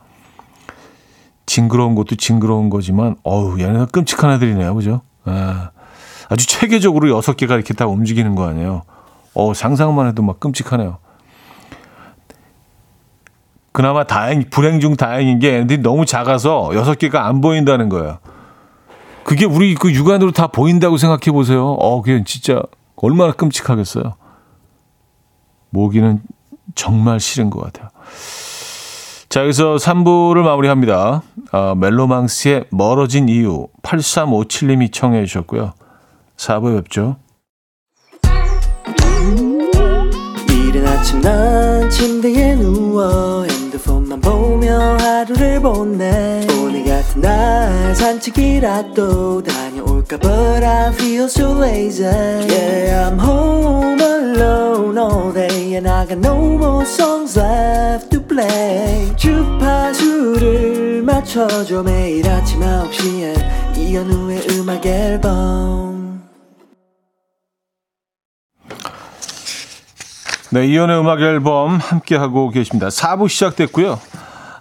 징그러운 1.52 1.96
것도 1.96 2.16
징그러운 2.16 2.70
거지만, 2.70 3.18
어우, 3.24 3.60
얘네가 3.60 3.88
끔찍한 3.88 4.32
애들이네요. 4.32 4.74
그죠? 4.74 5.02
아, 5.26 5.72
아주 6.30 6.48
체계적으로 6.48 7.10
여섯 7.10 7.36
개가 7.36 7.56
이렇게 7.56 7.74
다 7.74 7.88
움직이는 7.88 8.36
거 8.36 8.48
아니에요? 8.48 8.84
어, 9.34 9.54
상상만 9.54 10.08
해도 10.08 10.24
막 10.24 10.40
끔찍하네요. 10.40 11.00
그나마 13.74 14.06
다행, 14.06 14.46
불행 14.50 14.80
중 14.80 14.96
다행인 14.96 15.40
게 15.40 15.58
애들이 15.58 15.82
너무 15.82 16.06
작아서 16.06 16.72
여섯 16.74 16.98
개가 16.98 17.28
안 17.28 17.42
보인다는 17.42 17.90
거예요. 17.90 18.20
그게 19.26 19.44
우리 19.44 19.76
그 19.76 19.92
육안으로 19.92 20.32
다 20.32 20.48
보인다고 20.48 20.96
생각해 20.96 21.34
보세요. 21.34 21.68
어, 21.68 22.02
그게 22.02 22.24
진짜 22.24 22.62
얼마나 22.96 23.34
끔찍하겠어요. 23.34 24.14
모기는 25.70 26.22
정말 26.76 27.20
싫은 27.20 27.50
것 27.50 27.62
같아요. 27.62 27.90
자, 29.32 29.44
여기서 29.44 29.78
3부를 29.78 30.42
마무리합니다. 30.42 31.22
어, 31.54 31.76
멜로망스의 31.76 32.66
멀어진 32.70 33.30
이유 33.30 33.68
8357님이 33.82 34.92
청해 34.92 35.24
주셨고요. 35.24 35.72
4부에 36.36 36.84
뵙죠. 36.84 37.16
이른 40.50 40.86
아침 40.86 41.22
난 41.22 41.90
침대에 41.90 42.56
누워 42.56 43.46
핸드폰만 43.46 44.20
보며 44.20 44.98
하루를 45.00 45.62
보내 45.62 46.46
오늘 46.60 46.84
같은 46.84 47.22
날 47.22 47.96
산책이라도 47.96 49.44
다녀올까 49.44 50.18
But 50.18 50.66
I 50.66 50.90
feel 50.92 51.24
so 51.24 51.58
lazy 51.58 52.04
Yeah 52.04 53.10
I'm 53.10 53.18
home 53.18 54.02
alone 54.02 54.98
all 54.98 55.32
day 55.34 55.76
And 55.76 55.88
I 55.88 56.06
got 56.06 56.18
no 56.18 56.36
more 56.58 56.84
songs 56.84 57.40
left 57.40 58.11
play 58.32 59.14
주파수를 59.18 61.04
맞춰줘 61.04 61.84
매일 61.84 62.28
아침 62.30 62.62
9시에 62.62 63.78
이현우의 63.78 64.48
음악 64.52 64.86
앨범 64.86 66.22
네, 70.54 70.68
이연의 70.68 71.00
음악 71.00 71.22
앨범 71.22 71.78
함께하고 71.78 72.50
계십니다. 72.50 72.90
4부 72.90 73.30
시작됐고요. 73.30 73.98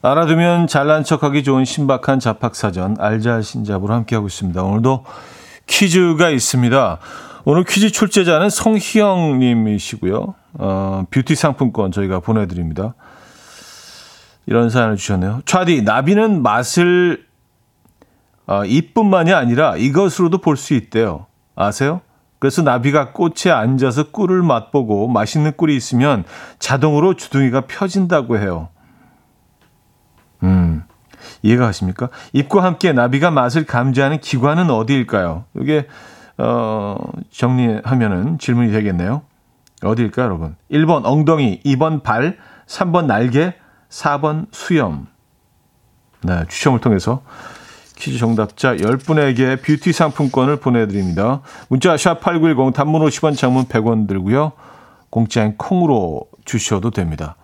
알아두면 0.02 0.68
잘난 0.68 1.02
척하기 1.02 1.42
좋은 1.42 1.64
신박한 1.64 2.20
잡학사전 2.20 2.96
알잘신잡으로 3.00 3.92
함께하고 3.92 4.28
있습니다. 4.28 4.62
오늘도 4.62 5.04
퀴즈가 5.66 6.30
있습니다. 6.30 6.98
오늘 7.44 7.64
퀴즈 7.64 7.90
출제자는 7.90 8.50
성희영 8.50 9.40
님이시고요. 9.40 10.34
어, 10.60 11.04
뷰티 11.10 11.34
상품권 11.34 11.90
저희가 11.90 12.20
보내드립니다. 12.20 12.94
이런 14.46 14.70
사연을 14.70 14.96
주셨네요. 14.96 15.42
차디, 15.44 15.82
나비는 15.82 16.42
맛을 16.42 17.26
어, 18.46 18.64
이뿐만이 18.64 19.32
아니라 19.32 19.76
이것으로도 19.76 20.38
볼 20.38 20.56
수 20.56 20.74
있대요. 20.74 21.26
아세요? 21.54 22.00
그래서 22.40 22.62
나비가 22.62 23.12
꽃에 23.12 23.52
앉아서 23.52 24.10
꿀을 24.10 24.42
맛보고 24.42 25.08
맛있는 25.08 25.52
꿀이 25.56 25.76
있으면 25.76 26.24
자동으로 26.58 27.14
주둥이가 27.14 27.62
펴진다고 27.66 28.38
해요. 28.38 28.70
음, 30.42 30.82
이해가 31.42 31.66
가십니까? 31.66 32.08
입과 32.32 32.64
함께 32.64 32.92
나비가 32.92 33.30
맛을 33.30 33.66
감지하는 33.66 34.20
기관은 34.20 34.70
어디일까요? 34.70 35.44
이게, 35.60 35.86
어, 36.38 36.96
정리하면은 37.30 38.38
질문이 38.38 38.72
되겠네요. 38.72 39.22
어디일까요, 39.82 40.24
여러분? 40.26 40.56
1번 40.70 41.02
엉덩이, 41.04 41.60
2번 41.64 42.02
발, 42.02 42.38
3번 42.66 43.04
날개, 43.04 43.54
4번 43.90 44.46
수염. 44.52 45.06
네, 46.22 46.44
추첨을 46.48 46.80
통해서 46.80 47.22
퀴즈 47.96 48.18
정답자 48.18 48.74
10분에게 48.76 49.62
뷰티 49.62 49.92
상품권을 49.92 50.56
보내드립니다. 50.56 51.40
문자 51.68 51.94
샵8910 51.96 52.72
단문 52.72 53.02
50원 53.02 53.36
장문 53.36 53.64
100원 53.66 54.06
들고요. 54.08 54.52
공짜인 55.10 55.56
콩으로 55.56 56.26
주셔도 56.44 56.90
됩니다. 56.90 57.36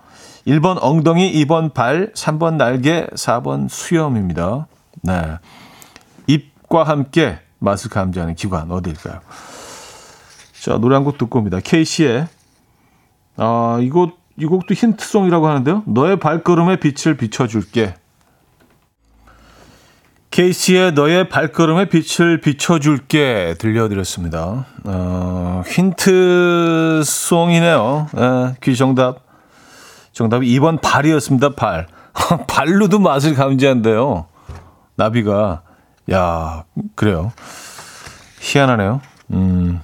1번 0.47 0.79
엉덩이, 0.81 1.33
2번 1.45 1.75
발, 1.75 2.13
3번 2.15 2.55
날개, 2.55 3.07
4번 3.15 3.69
수염입니다. 3.69 4.69
네. 5.03 5.39
입과 6.29 6.85
함께 6.85 7.41
맛을 7.59 7.91
감지하는 7.91 8.35
기관 8.37 8.71
어디일까요? 8.71 9.21
자, 10.63 10.79
노래 10.79 10.95
한 10.95 11.05
곡 11.05 11.19
듣고 11.19 11.39
옵니다. 11.41 11.59
케이시의 11.63 12.27
아, 13.37 13.79
이곡 13.83 14.19
이 14.39 14.45
곡도 14.45 14.75
힌트송이라고 14.75 15.47
하는데요. 15.47 15.83
너의 15.87 16.19
발걸음에 16.19 16.77
빛을 16.77 17.17
비춰줄게. 17.17 17.95
케이시의 20.31 20.93
너의 20.93 21.29
발걸음에 21.31 21.89
빛을 21.89 22.41
비춰줄게 22.43 23.55
들려드렸습니다. 23.59 24.67
어, 24.85 25.63
힌트송이네요. 27.05 28.09
예, 28.19 28.57
퀴 28.61 28.77
정답. 28.77 29.25
정답이 30.13 30.47
2번 30.59 30.81
발이었습니다. 30.83 31.55
발. 31.55 31.87
발로도 32.49 32.99
맛을 32.99 33.35
감지한대요. 33.35 34.27
나비가. 34.97 35.63
야, 36.13 36.65
그래요. 36.95 37.33
희한하네요. 38.41 39.01
음. 39.33 39.81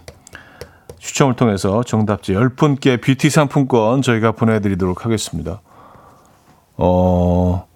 추첨을 1.03 1.35
통해서 1.35 1.83
정답지 1.83 2.33
10분께 2.33 3.01
뷰티 3.03 3.29
상품권 3.29 4.03
저희가 4.03 4.33
보내드리도록 4.33 5.05
하겠습니다. 5.05 5.61
어, 6.77 7.67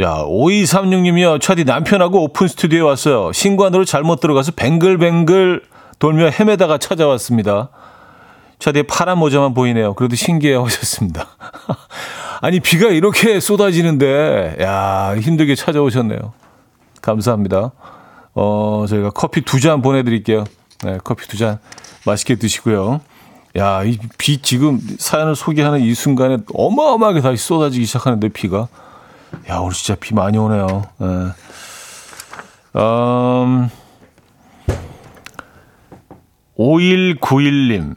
야, 0.00 0.24
5236님이요. 0.24 1.40
차디 1.42 1.64
남편하고 1.64 2.24
오픈 2.24 2.48
스튜디오에 2.48 2.80
왔어요. 2.80 3.32
신관으로 3.32 3.84
잘못 3.84 4.20
들어가서 4.20 4.52
뱅글뱅글 4.52 5.62
돌며 5.98 6.30
헤매다가 6.30 6.78
찾아왔습니다. 6.78 7.68
차디의 8.58 8.84
파란 8.84 9.18
모자만 9.18 9.52
보이네요. 9.54 9.92
그래도 9.94 10.16
신기해 10.16 10.54
하셨습니다. 10.56 11.26
아니, 12.40 12.60
비가 12.60 12.88
이렇게 12.88 13.40
쏟아지는데, 13.40 14.56
야, 14.60 15.14
힘들게 15.18 15.54
찾아오셨네요. 15.54 16.32
감사합니다. 17.02 17.72
어, 18.34 18.84
저희가 18.88 19.10
커피 19.10 19.42
두 19.42 19.60
잔 19.60 19.82
보내드릴게요. 19.82 20.44
네, 20.84 20.98
커피 21.04 21.28
두 21.28 21.36
잔. 21.36 21.58
맛있게 22.08 22.36
드시고요. 22.36 23.00
야, 23.56 23.82
이 23.84 23.98
비 24.18 24.38
지금 24.42 24.80
사연을 24.98 25.34
소개하는 25.34 25.80
이 25.80 25.94
순간에 25.94 26.38
어마어마하게 26.52 27.20
다시 27.20 27.42
쏟아지기 27.44 27.86
시작하는데 27.86 28.28
비가. 28.28 28.68
야, 29.48 29.58
오늘 29.58 29.72
진짜 29.74 29.94
비 29.98 30.14
많이 30.14 30.36
오네요. 30.38 30.84
네. 30.98 31.06
음, 32.76 33.68
5191님. 36.58 37.94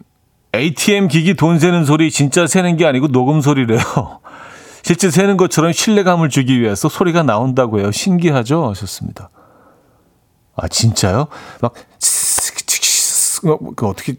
ATM 0.53 1.07
기기 1.07 1.33
돈 1.35 1.59
세는 1.59 1.85
소리 1.85 2.11
진짜 2.11 2.45
세는 2.47 2.77
게 2.77 2.85
아니고 2.85 3.07
녹음 3.07 3.41
소리래요. 3.41 3.79
실제 4.83 5.09
세는 5.09 5.37
것처럼 5.37 5.71
신뢰감을 5.71 6.29
주기 6.29 6.59
위해서 6.59 6.89
소리가 6.89 7.23
나온다고 7.23 7.79
해요. 7.79 7.91
신기하죠? 7.91 8.69
하셨습니다. 8.69 9.29
아, 10.55 10.67
진짜요? 10.67 11.27
막, 11.61 11.73
그 13.75 13.87
어떻게 13.87 14.15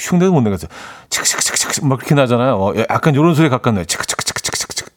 흉내도 0.00 0.32
못 0.32 0.40
내겠어요. 0.42 0.68
치크치크치크치크 1.10 1.86
막 1.86 1.96
그렇게 1.96 2.14
나잖아요. 2.14 2.54
어, 2.56 2.74
약간 2.90 3.14
이런 3.14 3.34
소리 3.34 3.48
가깝네요. 3.48 3.84
치크치크치크치크치크. 3.84 4.90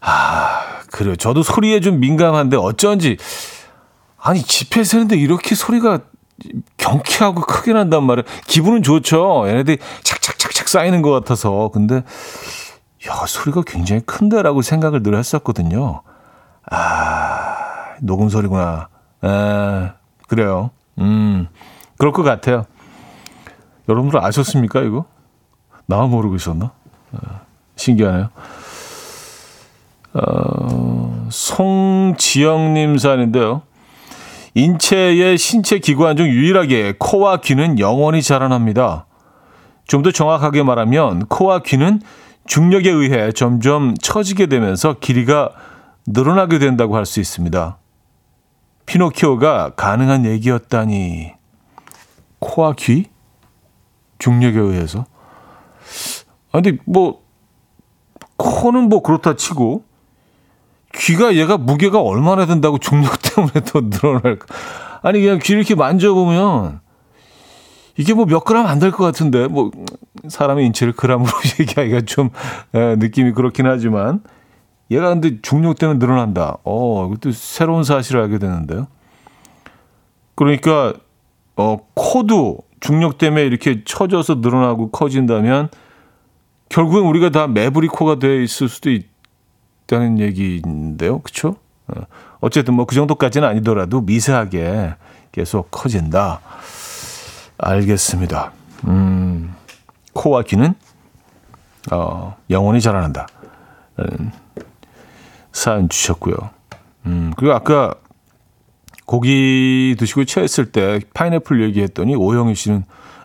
아 0.00 0.80
그래요. 0.90 1.16
저도 1.16 1.42
소리에 1.42 1.80
좀 1.80 2.00
민감한데 2.00 2.56
어쩐지 2.56 3.16
아니 4.18 4.42
지폐 4.42 4.84
세는데 4.84 5.16
이렇게 5.16 5.54
소리가 5.54 6.00
경쾌하고 6.76 7.42
크게 7.42 7.72
난단 7.72 8.04
말이에요. 8.04 8.24
기분은 8.46 8.82
좋죠. 8.82 9.44
얘네들이 9.48 9.78
착착착착 10.02 10.68
쌓이는 10.68 11.02
것 11.02 11.10
같아서 11.10 11.70
근데 11.72 11.96
야 13.06 13.24
소리가 13.26 13.62
굉장히 13.66 14.02
큰데라고 14.02 14.62
생각을 14.62 15.02
늘 15.02 15.16
했었거든요. 15.16 16.02
아 16.70 17.96
녹음 18.00 18.28
소리구나. 18.28 18.88
에 19.24 19.92
그래요. 20.28 20.70
음. 20.98 21.48
그럴 21.98 22.12
것 22.12 22.22
같아요. 22.22 22.64
여러분들 23.88 24.22
아셨습니까, 24.24 24.80
이거? 24.80 25.04
나만 25.86 26.10
모르고 26.10 26.36
있었나? 26.36 26.72
어, 27.12 27.18
신기하네요. 27.76 28.28
어, 30.14 31.26
송지영님 31.30 32.98
사연인데요. 32.98 33.62
인체의 34.54 35.36
신체 35.36 35.78
기관 35.80 36.16
중 36.16 36.26
유일하게 36.28 36.94
코와 36.98 37.38
귀는 37.38 37.78
영원히 37.78 38.22
자라납니다. 38.22 39.06
좀 39.86 40.02
더 40.02 40.10
정확하게 40.12 40.62
말하면 40.62 41.26
코와 41.26 41.60
귀는 41.60 42.00
중력에 42.46 42.90
의해 42.90 43.32
점점 43.32 43.94
처지게 43.96 44.46
되면서 44.46 44.94
길이가 45.00 45.50
늘어나게 46.06 46.58
된다고 46.58 46.96
할 46.96 47.04
수 47.04 47.20
있습니다. 47.20 47.78
피노키오가 48.86 49.70
가능한 49.76 50.24
얘기였다니. 50.26 51.32
코와 52.44 52.74
귀? 52.78 53.06
중력에 54.18 54.58
의해서. 54.58 55.06
아, 56.52 56.60
근데 56.60 56.78
뭐, 56.84 57.22
코는 58.36 58.88
뭐 58.88 59.02
그렇다 59.02 59.34
치고, 59.36 59.84
귀가 60.94 61.34
얘가 61.34 61.56
무게가 61.56 62.00
얼마나 62.00 62.46
된다고 62.46 62.78
중력 62.78 63.20
때문에 63.22 63.52
더 63.64 63.80
늘어날까. 63.82 64.46
아니, 65.02 65.20
그냥 65.20 65.38
귀 65.42 65.52
이렇게 65.54 65.74
만져보면, 65.74 66.80
이게 67.96 68.12
뭐 68.14 68.26
몇 68.26 68.44
그램 68.44 68.66
안 68.66 68.78
될 68.78 68.90
것 68.92 69.04
같은데, 69.04 69.48
뭐, 69.48 69.70
사람의 70.28 70.66
인체를 70.66 70.92
그램으로 70.94 71.30
얘기하기가 71.60 72.02
좀, 72.02 72.30
에, 72.74 72.96
느낌이 72.96 73.32
그렇긴 73.32 73.66
하지만, 73.66 74.22
얘가 74.90 75.08
근데 75.08 75.40
중력 75.42 75.78
때문에 75.78 75.98
늘어난다. 75.98 76.58
어, 76.64 77.06
이것도 77.06 77.32
새로운 77.32 77.84
사실을 77.84 78.20
알게 78.22 78.38
되는데요. 78.38 78.86
그러니까, 80.36 80.92
어, 81.56 81.78
코도 81.94 82.58
중력 82.80 83.18
때문에 83.18 83.44
이렇게 83.44 83.82
처져서 83.84 84.36
늘어나고 84.36 84.90
커진다면 84.90 85.68
결국엔 86.68 87.04
우리가 87.06 87.30
다 87.30 87.46
매부리 87.46 87.88
코가 87.88 88.18
돼 88.18 88.42
있을 88.42 88.68
수도 88.68 88.90
있다는 88.90 90.18
얘기인데요. 90.18 91.20
그렇죠? 91.20 91.56
어쨌든 92.40 92.74
뭐 92.74 92.86
그 92.86 92.94
정도까지는 92.94 93.46
아니더라도 93.48 94.00
미세하게 94.00 94.94
계속 95.32 95.70
커진다. 95.70 96.40
알겠습니다. 97.58 98.52
음, 98.86 99.54
코와 100.12 100.42
귀는 100.42 100.74
어, 101.92 102.36
영원히 102.50 102.80
자라난다. 102.80 103.26
사연 105.52 105.88
주셨고요. 105.88 106.34
음, 107.06 107.32
그리고 107.36 107.54
아까 107.54 107.94
고기 109.04 109.94
드시고 109.98 110.24
체했을 110.24 110.72
때 110.72 111.00
파인애플 111.12 111.62
얘기했더니 111.62 112.16
오영희 112.16 112.54
씨는 112.54 112.84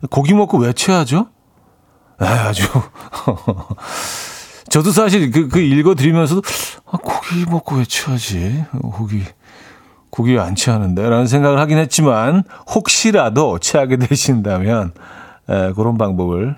고기 0.09 0.33
먹고 0.33 0.57
왜 0.57 0.73
체하죠? 0.73 1.27
에 2.21 2.25
아주 2.25 2.63
저도 4.69 4.91
사실 4.91 5.31
그, 5.31 5.47
그 5.47 5.59
읽어드리면서도 5.59 6.41
아, 6.85 6.97
고기 6.97 7.45
먹고 7.49 7.77
왜 7.77 7.85
체하지? 7.85 8.65
고기 8.81 9.23
고기 10.09 10.37
안 10.37 10.55
체하는데 10.55 11.01
라는 11.07 11.27
생각을 11.27 11.59
하긴 11.59 11.77
했지만 11.77 12.43
혹시라도 12.75 13.59
체하게 13.59 13.97
되신다면 13.97 14.91
에, 15.49 15.71
그런 15.73 15.97
방법을 15.97 16.57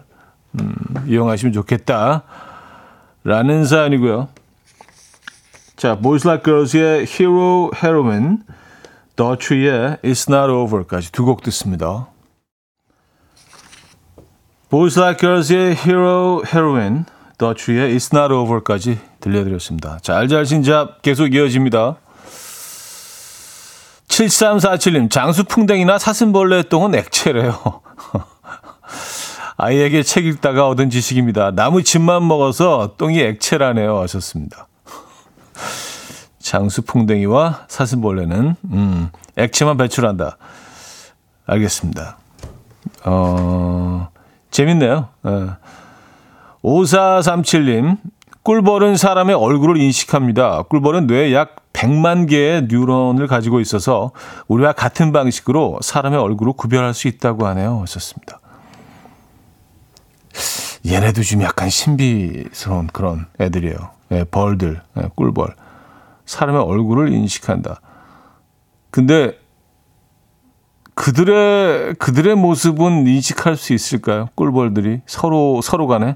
음, 0.59 0.75
이용하시면 1.07 1.53
좋겠다 1.53 2.23
라는 3.23 3.65
사연이고요. 3.65 4.29
자, 5.75 5.99
Boys 5.99 6.27
Like 6.27 6.43
Girls의 6.43 7.07
Hero, 7.07 7.71
Heroine, 7.75 8.37
더트리의 9.21 9.97
It's 10.03 10.27
Not 10.27 10.51
Over까지 10.51 11.11
두 11.11 11.25
곡 11.25 11.43
듣습니다. 11.43 12.07
Boys 14.71 14.99
Like 14.99 15.19
Girls의 15.19 15.75
Hero, 15.75 16.41
Heroine, 16.43 17.03
더트리의 17.37 17.95
It's 17.95 18.15
Not 18.17 18.33
Over까지 18.33 18.97
들려드렸습니다. 19.19 19.99
자, 20.01 20.17
알잘신잡 20.17 21.03
계속 21.03 21.35
이어집니다. 21.35 21.97
7347님, 24.07 25.11
장수풍뎅이나 25.11 25.99
사슴벌레 25.99 26.63
똥은 26.63 26.95
액체래요. 26.95 27.81
아이에게 29.57 30.01
책 30.01 30.25
읽다가 30.25 30.67
얻은 30.67 30.89
지식입니다. 30.89 31.51
나무 31.51 31.83
즙만 31.83 32.27
먹어서 32.27 32.95
똥이 32.97 33.19
액체라네요. 33.19 33.99
하셨습니다. 33.99 34.67
장수풍뎅이와 36.51 37.65
사슴벌레는 37.69 38.55
음, 38.71 39.09
액체만 39.37 39.77
배출한다. 39.77 40.37
알겠습니다. 41.45 42.17
어, 43.05 44.09
재밌네요. 44.49 45.07
예. 45.27 45.49
5437님, 46.61 47.97
꿀벌은 48.43 48.97
사람의 48.97 49.33
얼굴을 49.33 49.77
인식합니다. 49.77 50.63
꿀벌은 50.63 51.07
뇌에 51.07 51.33
약 51.33 51.55
100만 51.71 52.29
개의 52.29 52.67
뉴런을 52.67 53.27
가지고 53.27 53.61
있어서 53.61 54.11
우리와 54.49 54.73
같은 54.73 55.13
방식으로 55.13 55.79
사람의 55.81 56.19
얼굴을 56.19 56.53
구별할 56.53 56.93
수 56.93 57.07
있다고 57.07 57.47
하네요. 57.47 57.79
하셨습니다. 57.81 58.41
얘네도 60.85 61.23
좀 61.23 61.43
약간 61.43 61.69
신비스러운 61.69 62.87
그런 62.87 63.27
애들이에요. 63.39 63.77
예, 64.11 64.25
벌들, 64.25 64.81
예, 64.97 65.09
꿀벌. 65.15 65.55
사람의 66.31 66.61
얼굴을 66.61 67.11
인식한다. 67.11 67.81
근데 68.89 69.37
그들의 70.95 71.95
그들의 71.95 72.35
모습은 72.35 73.07
인식할 73.07 73.55
수 73.57 73.73
있을까요? 73.73 74.29
꿀벌들이 74.35 75.01
서로 75.05 75.61
서로 75.61 75.87
간에 75.87 76.15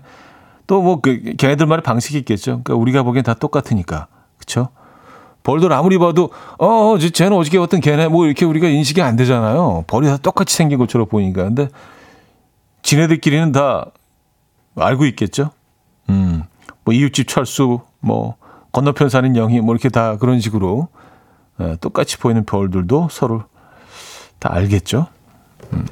또 0.68 0.82
뭐 0.82 1.00
그, 1.02 1.36
걔네들만의 1.38 1.84
방식이 1.84 2.18
있겠죠. 2.20 2.62
그러니까 2.64 2.76
우리가 2.76 3.04
보기엔 3.04 3.24
다 3.24 3.34
똑같으니까. 3.34 4.08
그렇죠? 4.38 4.70
벌들 5.44 5.72
아무리 5.74 5.98
봐도 6.00 6.32
어, 6.58 6.66
어 6.66 6.98
쟤는 6.98 7.38
어저께 7.38 7.58
어떤 7.60 7.80
걔네 7.80 8.08
뭐 8.08 8.26
이렇게 8.26 8.46
우리가 8.46 8.68
인식이 8.68 9.02
안 9.02 9.16
되잖아요. 9.16 9.84
벌이 9.88 10.08
다 10.08 10.18
똑같이 10.18 10.56
생긴 10.56 10.80
것처럼 10.80 11.08
보니까. 11.08 11.44
근데 11.44 11.68
지네들끼리는 12.82 13.52
다 13.52 13.92
알고 14.76 15.06
있겠죠. 15.06 15.52
음. 16.10 16.44
뭐 16.84 16.94
이웃집 16.94 17.28
철수 17.28 17.82
뭐 18.00 18.36
건너편 18.76 19.08
사는 19.08 19.38
영희 19.38 19.62
뭐 19.62 19.74
이렇게 19.74 19.88
다 19.88 20.18
그런 20.18 20.42
식으로 20.42 20.90
예, 21.62 21.78
똑같이 21.80 22.18
보이는 22.18 22.44
별들도 22.44 23.08
서로 23.10 23.46
다 24.38 24.54
알겠죠. 24.54 25.08
음. 25.72 25.86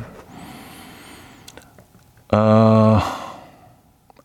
어, 2.34 3.00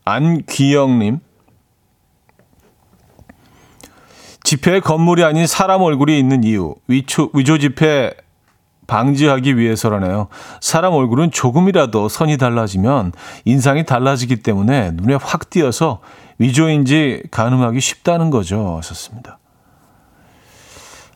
안귀영님 0.03 1.19
집회에 4.43 4.81
건물이 4.81 5.23
아닌 5.23 5.47
사람 5.47 5.81
얼굴이 5.81 6.19
있는 6.19 6.43
이유 6.43 6.75
위초, 6.87 7.29
위조 7.33 7.57
집회 7.57 8.13
방지하기 8.89 9.57
위해서라네요. 9.57 10.27
사람 10.59 10.93
얼굴은 10.93 11.29
조금이라도 11.29 12.09
선이 12.09 12.37
달라지면 12.37 13.11
인상이 13.45 13.85
달라지기 13.85 14.37
때문에 14.41 14.91
눈에 14.95 15.13
확 15.13 15.51
띄어서 15.51 15.99
위조인지 16.39 17.23
가늠하기 17.29 17.79
쉽다는 17.79 18.31
거죠. 18.31 18.77
하셨습니다. 18.77 19.37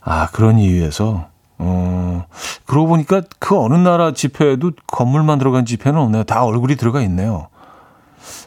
아, 0.01 0.27
그런 0.31 0.59
이유에서, 0.59 1.27
어, 1.57 2.25
그러고 2.65 2.87
보니까 2.89 3.21
그 3.39 3.57
어느 3.57 3.73
나라 3.73 4.13
집회에도 4.13 4.71
건물만 4.85 5.39
들어간 5.39 5.65
집회는 5.65 5.99
없네요. 5.99 6.23
다 6.25 6.43
얼굴이 6.43 6.75
들어가 6.75 7.01
있네요. 7.01 7.47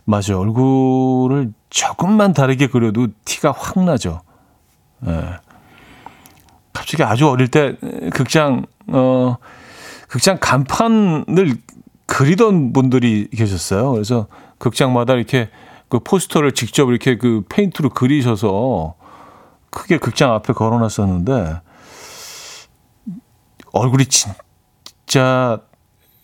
맞아요. 0.05 0.39
얼굴을 0.39 1.53
조금만 1.71 2.33
다르게 2.33 2.69
그려도 2.69 3.09
티가 3.25 3.53
확 3.53 3.83
나죠. 3.83 4.21
예. 5.07 5.11
네. 5.11 5.23
갑자기 6.73 7.03
아주 7.03 7.29
어릴 7.29 7.49
때 7.49 7.77
극장 8.13 8.67
어 8.89 9.37
극장 10.09 10.39
간판을 10.41 11.57
그리던 12.07 12.73
분들이 12.73 13.29
계셨어요. 13.31 13.93
그래서 13.93 14.29
극장마다 14.59 15.15
이렇게 15.15 15.51
그 15.89 15.99
포스터를 16.01 16.53
직접 16.53 16.89
이렇게 16.89 17.19
그 17.19 17.43
페인트로 17.49 17.91
그리셔서 17.91 18.95
크게 19.71 19.99
극장 19.99 20.33
앞에 20.33 20.53
걸어놨었는데 20.53 21.61
얼굴이 23.73 24.07
진짜 24.07 25.61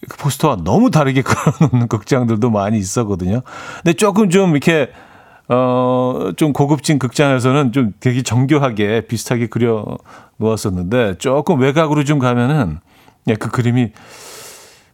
그 0.09 0.17
포스터와 0.17 0.57
너무 0.65 0.91
다르게 0.91 1.23
그려놓는 1.23 1.89
극장들도 1.89 2.51
많이 2.51 2.79
있었거든요. 2.79 3.43
근데 3.77 3.93
조금 3.93 4.31
좀 4.31 4.53
이렇게 4.53 4.91
어, 5.53 6.33
좀 6.37 6.55
고급진 6.55 6.99
극장에서는 6.99 7.73
좀 7.73 7.93
되게 8.01 8.23
정교하게 8.23 9.03
비슷하게 9.03 9.49
그려 9.49 9.99
놓았었는데 10.39 11.19
조금 11.19 11.61
외곽으로 11.61 12.05
좀 12.05 12.19
가면은 12.19 12.81
예, 13.29 13.35
그 13.35 13.51
그림이 13.51 13.93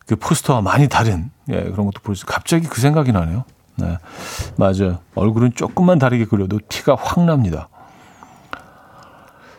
그 0.06 0.16
포스터와 0.16 0.60
많이 0.60 0.88
다른 0.88 1.30
예, 1.48 1.62
그런 1.62 1.86
것도 1.86 2.00
볼 2.02 2.16
수, 2.16 2.26
갑자기 2.26 2.66
그 2.66 2.80
생각이 2.80 3.12
나네요. 3.12 3.44
네. 3.76 3.98
맞아요. 4.56 4.98
얼굴은 5.14 5.52
조금만 5.54 6.00
다르게 6.00 6.24
그려도 6.24 6.58
티가 6.68 6.96
확 6.96 7.24
납니다. 7.24 7.68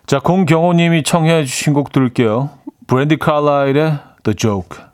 자, 0.06 0.20
공경호님이 0.20 1.04
청해 1.04 1.46
주신 1.46 1.74
곡 1.74 1.94
들을게요. 1.94 2.50
브랜디 2.88 3.18
칼라일의 3.18 4.00
The 4.24 4.36
Joke. 4.36 4.89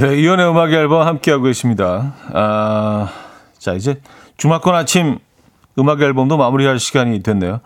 네, 0.00 0.18
이연의 0.18 0.48
음악 0.48 0.72
앨범 0.72 1.06
함께하고 1.06 1.44
계십니다. 1.44 2.14
아, 2.32 3.10
자, 3.58 3.74
이제 3.74 4.00
주말권 4.38 4.74
아침 4.74 5.18
음악 5.78 6.00
앨범도 6.00 6.38
마무리할 6.38 6.78
시간이 6.78 7.22
됐네요. 7.22 7.60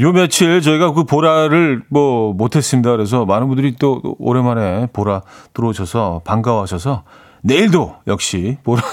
요 0.00 0.12
며칠 0.12 0.62
저희가 0.62 0.92
그 0.92 1.04
보라를 1.04 1.82
뭐 1.90 2.32
못했습니다. 2.32 2.90
그래서 2.92 3.26
많은 3.26 3.48
분들이 3.48 3.76
또 3.78 4.00
오랜만에 4.18 4.86
보라 4.94 5.20
들어오셔서 5.52 6.22
반가워하셔서 6.24 7.02
내일도 7.42 7.94
역시 8.06 8.56
보라로 8.62 8.86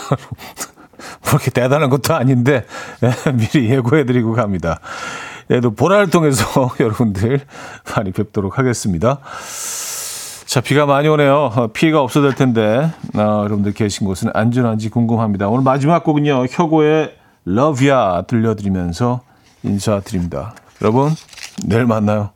그렇게 1.23 1.51
대단한 1.55 1.89
것도 1.89 2.15
아닌데 2.15 2.65
미리 3.33 3.69
예고해드리고 3.69 4.33
갑니다. 4.33 4.81
얘도 5.49 5.71
보라를 5.71 6.09
통해서 6.09 6.43
여러분들 6.81 7.39
많이 7.95 8.11
뵙도록 8.11 8.59
하겠습니다. 8.59 9.19
자, 10.47 10.61
비가 10.61 10.85
많이 10.85 11.09
오네요. 11.09 11.51
어, 11.53 11.67
피해가 11.67 12.01
없어도 12.01 12.29
될 12.29 12.35
텐데, 12.37 12.89
어, 13.15 13.41
여러분들 13.43 13.73
계신 13.73 14.07
곳은 14.07 14.31
안전한지 14.33 14.87
궁금합니다. 14.87 15.49
오늘 15.49 15.61
마지막 15.61 16.05
곡은요, 16.05 16.45
혁오의 16.49 17.15
Ya 17.83 18.23
들려드리면서 18.27 19.19
인사드립니다. 19.63 20.55
여러분, 20.81 21.11
내일 21.65 21.85
만나요. 21.85 22.29